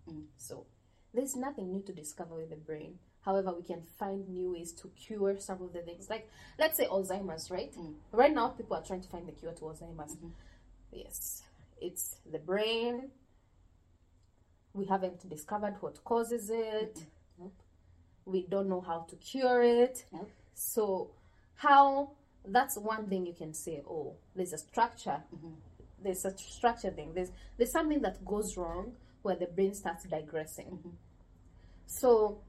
[0.10, 0.24] Mm.
[0.36, 0.66] So,
[1.14, 2.96] there's nothing new to discover with the brain.
[3.28, 6.10] However, we can find new ways to cure some of the things.
[6.10, 7.74] Like, let's say Alzheimer's, right?
[7.76, 7.96] Mm.
[8.14, 10.16] Right now, people are trying to find the cure to Alzheimer's.
[10.16, 10.32] Mhm.
[10.94, 11.44] Yes,
[11.82, 13.12] it's the brain.
[14.74, 17.04] We haven't discovered what causes it.
[17.38, 17.52] Nope.
[18.24, 20.06] We don't know how to cure it.
[20.14, 20.32] Nope.
[20.54, 21.12] So,
[21.56, 22.12] how
[22.46, 23.84] that's one thing you can say.
[23.86, 25.22] Oh, there's a structure.
[25.36, 25.56] Mhm.
[26.02, 27.14] There's a structure thing.
[27.14, 30.80] There's there's something that goes wrong where the brain starts digressing.
[30.82, 30.92] Mhm.
[31.88, 32.42] So,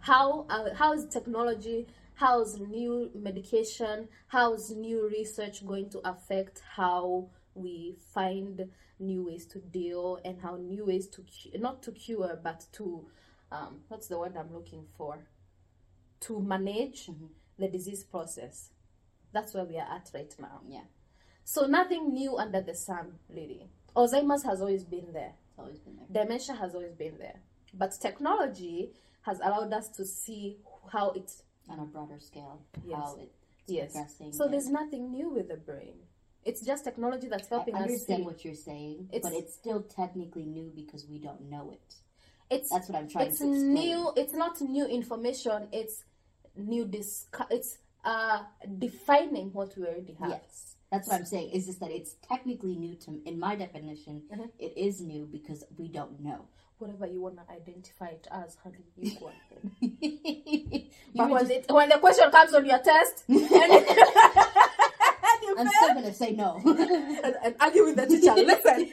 [0.00, 1.86] how uh, how is technology?
[2.14, 4.08] How's new medication?
[4.28, 10.56] How's new research going to affect how we find new ways to deal and how
[10.56, 13.06] new ways to cu- not to cure but to
[13.50, 15.18] um, what's the word I'm looking for?
[16.20, 17.28] To manage Mhm.
[17.58, 18.70] the disease process.
[19.32, 20.60] That's where we are at right now.
[20.68, 20.84] Yeah,
[21.44, 23.70] So nothing new under the sun, really.
[23.96, 25.34] Alzheimer's has always been there.
[25.58, 26.06] always been there.
[26.24, 27.40] Dementia has always been there.
[27.74, 28.92] But technology
[29.22, 30.58] has allowed us to see
[30.92, 32.98] how it's On a broader scale, Yes.
[32.98, 33.92] how it's yes.
[33.92, 34.32] progressing.
[34.32, 35.94] So there's nothing new with the brain.
[36.44, 38.24] It's just technology that's I helping us understand see.
[38.24, 41.94] what you're saying, It's- but it's still technically new because we don't know it.
[42.50, 43.74] It's That's what I'm trying it's to explain.
[43.74, 44.12] new.
[44.16, 45.68] It's not new information.
[45.70, 46.04] It's
[46.56, 47.36] new disc.
[47.50, 48.44] It's uh
[48.78, 50.30] defining what we already have.
[50.30, 51.50] Yes, that's what I'm saying.
[51.50, 54.50] Is just that it's technically new to, in my definition, Mhm.
[54.58, 56.48] it is new because we don't know.
[56.80, 59.70] Whatever you wanna identify it as, honey, you go ahead.
[59.80, 63.38] You But when, just- it, when the question comes on your test, and,
[65.42, 66.58] you I'm fail, still gonna say no.
[66.64, 68.32] and, and argue with the teacher.
[68.34, 68.90] Listen,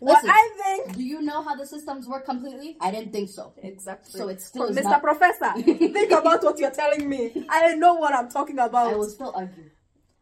[0.00, 0.30] what Listen.
[0.30, 2.76] I think Do you know how the systems work completely?
[2.80, 3.52] I didn't think so.
[3.62, 4.18] exactly.
[4.18, 4.82] So it's still Mr.
[4.82, 7.46] not- Professor, think about what you're telling me.
[7.48, 8.92] I know what I'm talking about.
[8.92, 9.70] I will still argue.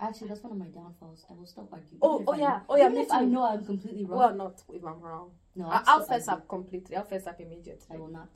[0.00, 1.24] Actually, that's one of my downfalls.
[1.30, 1.98] I will still argue.
[2.02, 4.18] Oh, oh I yeah, oh yeah, even if I know I'm completely wrong.
[4.18, 5.30] Well, not if I'm wrong.
[5.54, 6.96] no, I- I'll, I'll fess up completely.
[6.96, 7.86] I'll fess up immediately.
[7.94, 8.28] I will not.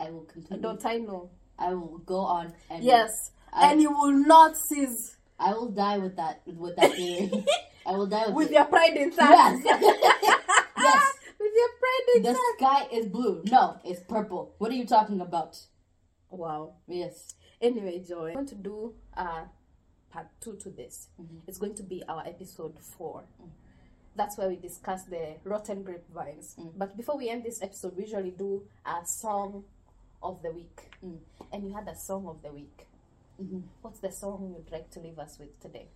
[0.00, 0.58] I will completely.
[0.62, 1.30] Don't I know?
[1.58, 5.98] I will go on and Yes, I- and you will not cease I will die
[5.98, 7.44] with that with that theory.
[7.86, 8.54] I will die with, with it.
[8.54, 9.16] your pride in Yes.
[9.16, 9.60] that.
[10.78, 11.12] yes.
[11.38, 12.54] with your pride in The that.
[12.58, 13.42] sky is blue.
[13.50, 14.54] No, it's purple.
[14.58, 15.56] What are you talking about?
[16.30, 16.74] Wow.
[16.88, 17.34] Yes.
[17.60, 19.44] Anyway, Joy, I'm going to do uh,
[20.16, 21.08] part two to this.
[21.20, 21.40] Mhm.
[21.46, 23.24] It's going to be our episode 4
[24.16, 26.56] That's where we discuss the rotten grapevines.
[26.58, 26.72] Mm.
[26.78, 29.64] But before we end this episode, we usually do a song
[30.22, 30.90] of the week.
[31.04, 31.18] Mm.
[31.52, 32.86] And you had a song of the week.
[33.38, 33.62] Mhm.
[33.82, 35.88] What's the song you'd like to leave us with today?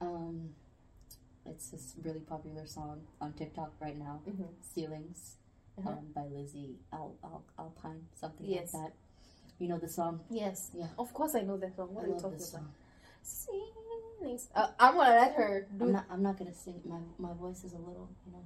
[0.00, 0.52] Um,
[1.46, 4.20] it's this really popular song on TikTok right now.
[4.26, 4.48] Mhm.
[4.62, 5.36] Ceilings,
[5.78, 5.90] Uh-huh.
[5.90, 8.74] um, by Lizzy Al- Al- Alpine, something Yes.
[8.74, 8.92] like that.
[9.60, 10.24] You know the song?
[10.28, 10.72] Yes.
[10.74, 10.88] Yeah.
[10.98, 11.94] Of course, I know the song.
[11.94, 12.40] What I are you talking about?
[12.56, 12.72] song.
[13.22, 14.48] Ceilings.
[14.54, 15.84] Uh, I'm gonna let her do.
[15.84, 16.04] I'm not.
[16.10, 16.80] I'm not gonna sing.
[16.84, 18.08] My my voice is a little.
[18.26, 18.44] You know.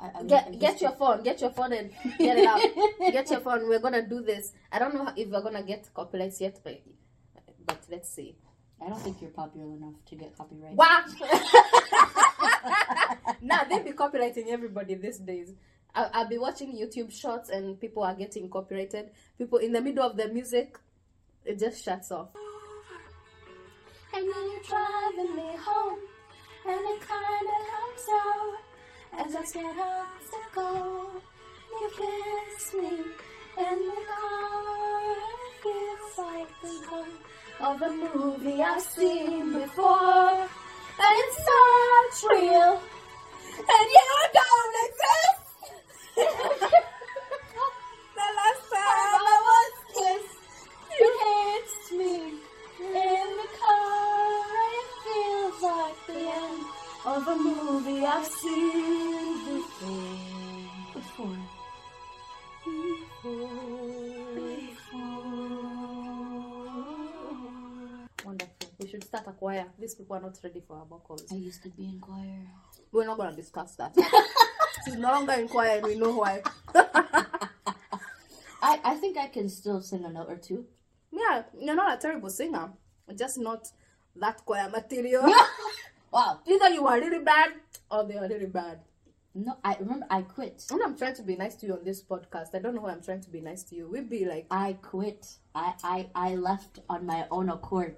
[0.00, 1.22] I, I'm, get get your phone.
[1.22, 2.60] Get your phone and get it out.
[3.12, 3.68] get your phone.
[3.68, 4.52] We're gonna do this.
[4.72, 6.80] I don't know if we're gonna get copyrights yet, but
[7.66, 8.36] but let's see.
[8.84, 10.74] I don't think you're popular enough to get copyright.
[10.74, 11.06] What?
[13.40, 15.52] nah, they be copyrighting everybody these days.
[15.94, 19.10] I, I'll be watching YouTube shorts and people are getting copyrighted.
[19.38, 20.76] People in the middle of the music,
[21.44, 22.28] it just shuts off.
[24.16, 25.98] And then you're driving me home,
[26.66, 28.58] and it kinda helps out
[29.18, 31.10] as I get up to go.
[31.80, 32.94] You kiss me
[33.58, 37.18] in the car, it feels like the tone
[37.58, 40.48] of a movie I've seen before,
[41.06, 42.80] and it's not real.
[43.58, 44.23] And you
[69.84, 71.26] These people are not ready for our vocals.
[71.30, 72.40] I used to be in choir.
[72.90, 73.94] We're not gonna discuss that.
[74.86, 76.40] She's no longer in choir, and we know why.
[76.74, 80.64] I, I think I can still sing a note or two.
[81.12, 82.70] yeah, you're not a terrible singer.
[83.14, 83.68] Just not
[84.16, 85.30] that choir material.
[86.10, 86.40] Wow.
[86.46, 87.50] Either you are really bad
[87.90, 88.78] or they are really bad.
[89.34, 90.64] No, I remember I quit.
[90.70, 92.92] When I'm trying to be nice to you on this podcast, I don't know why
[92.92, 93.86] I'm trying to be nice to you.
[93.86, 95.26] We'd be like, I quit.
[95.54, 97.96] I, I, I left on my own accord.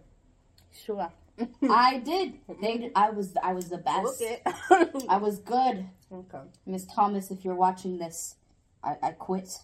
[0.72, 1.12] sure.
[1.70, 2.34] I did.
[2.60, 2.90] They.
[2.94, 4.22] I was I was the best.
[5.08, 5.86] I was good.
[6.12, 6.38] okay.
[6.64, 8.36] Miss Thomas, if you're watching this,
[8.82, 9.58] I, I quit.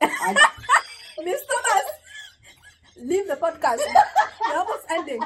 [0.00, 0.32] I,
[1.24, 1.84] Miss Thomas,
[2.96, 3.78] leave the podcast.
[4.48, 5.20] We're almost ending.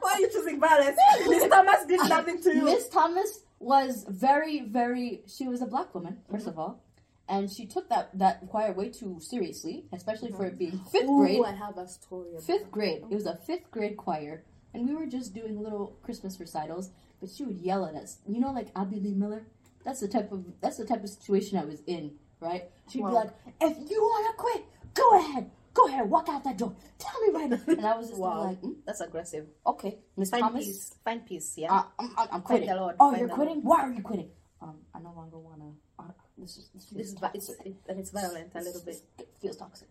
[0.00, 0.98] Why are you choosing violence?
[1.28, 2.64] Miss Thomas did nothing to you.
[2.64, 5.22] Miss Thomas was very, very.
[5.26, 6.60] She was a black woman, 1st of mm-hmm.
[6.60, 6.82] all,
[7.28, 11.20] and she took that that choir way too seriously, especially for it being fifth Ooh,
[11.20, 11.40] grade.
[11.44, 12.30] I have a story.
[12.44, 13.02] Fifth grade.
[13.10, 14.42] It was a fifth grade choir,
[14.76, 16.90] and we were just doing little Christmas recitals.
[17.20, 18.18] But she would yell at us.
[18.28, 19.46] You know, like Abby Lee Miller.
[19.84, 22.12] That's the type of that's the type of situation I was in.
[22.40, 22.70] Right?
[22.90, 23.08] She'd Wow.
[23.08, 26.74] be like, "If you wanna quit, go ahead, go ahead, walk out that door.
[26.98, 29.46] Tell me right now." And I was just Wow, like, mm, that's aggressive.
[29.66, 30.94] "Okay, Miss Find Thomas, peace.
[31.04, 31.54] Find peace.
[31.56, 31.72] Yeah.
[31.72, 32.68] uh, I'm, I'm, I'm quitting.
[32.68, 33.62] the Lord, Oh, find you're quitting?
[33.62, 34.30] Why are you quitting?
[34.60, 35.72] Um, I no longer wanna.
[35.98, 36.02] Uh,
[36.36, 37.08] this is this this
[37.48, 39.00] is it's, it's violent a little bit.
[39.18, 39.88] It feels toxic.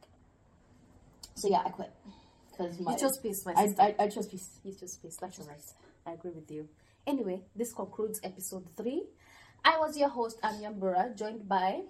[1.34, 1.92] So yeah, I quit
[2.58, 3.82] because my You chose peace, my I, sister.
[3.82, 4.50] I I chose peace.
[4.64, 5.18] You chose peace.
[5.20, 5.62] That's alright.
[6.06, 6.68] I agree with you.
[7.08, 9.04] Anyway, this concludes episode three.
[9.64, 11.82] I was your host, Anya Mbura, joined by.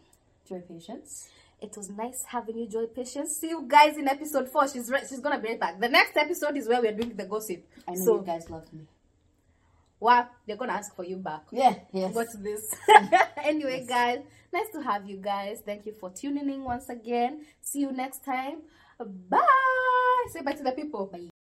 [0.48, 1.30] Joy patience.
[1.62, 3.38] It was nice having you, Joy Patience.
[3.38, 4.68] See you guys in episode four.
[4.68, 5.04] She's right.
[5.10, 5.80] She's gonna be right back.
[5.80, 7.66] The next episode is where we're doing the gossip.
[7.88, 8.82] I know so, you guys love me.
[10.00, 11.44] wow, they're gonna ask for you back.
[11.52, 12.14] Yeah, yes.
[12.14, 12.70] What's this?
[13.44, 14.20] anyway, guys,
[14.54, 15.62] nice to have you guys.
[15.66, 17.46] Thank you for tuning in once again.
[17.62, 18.62] See you next time.
[19.30, 19.92] Bye.
[20.28, 21.08] Say bye to the people.
[21.08, 21.35] Bye.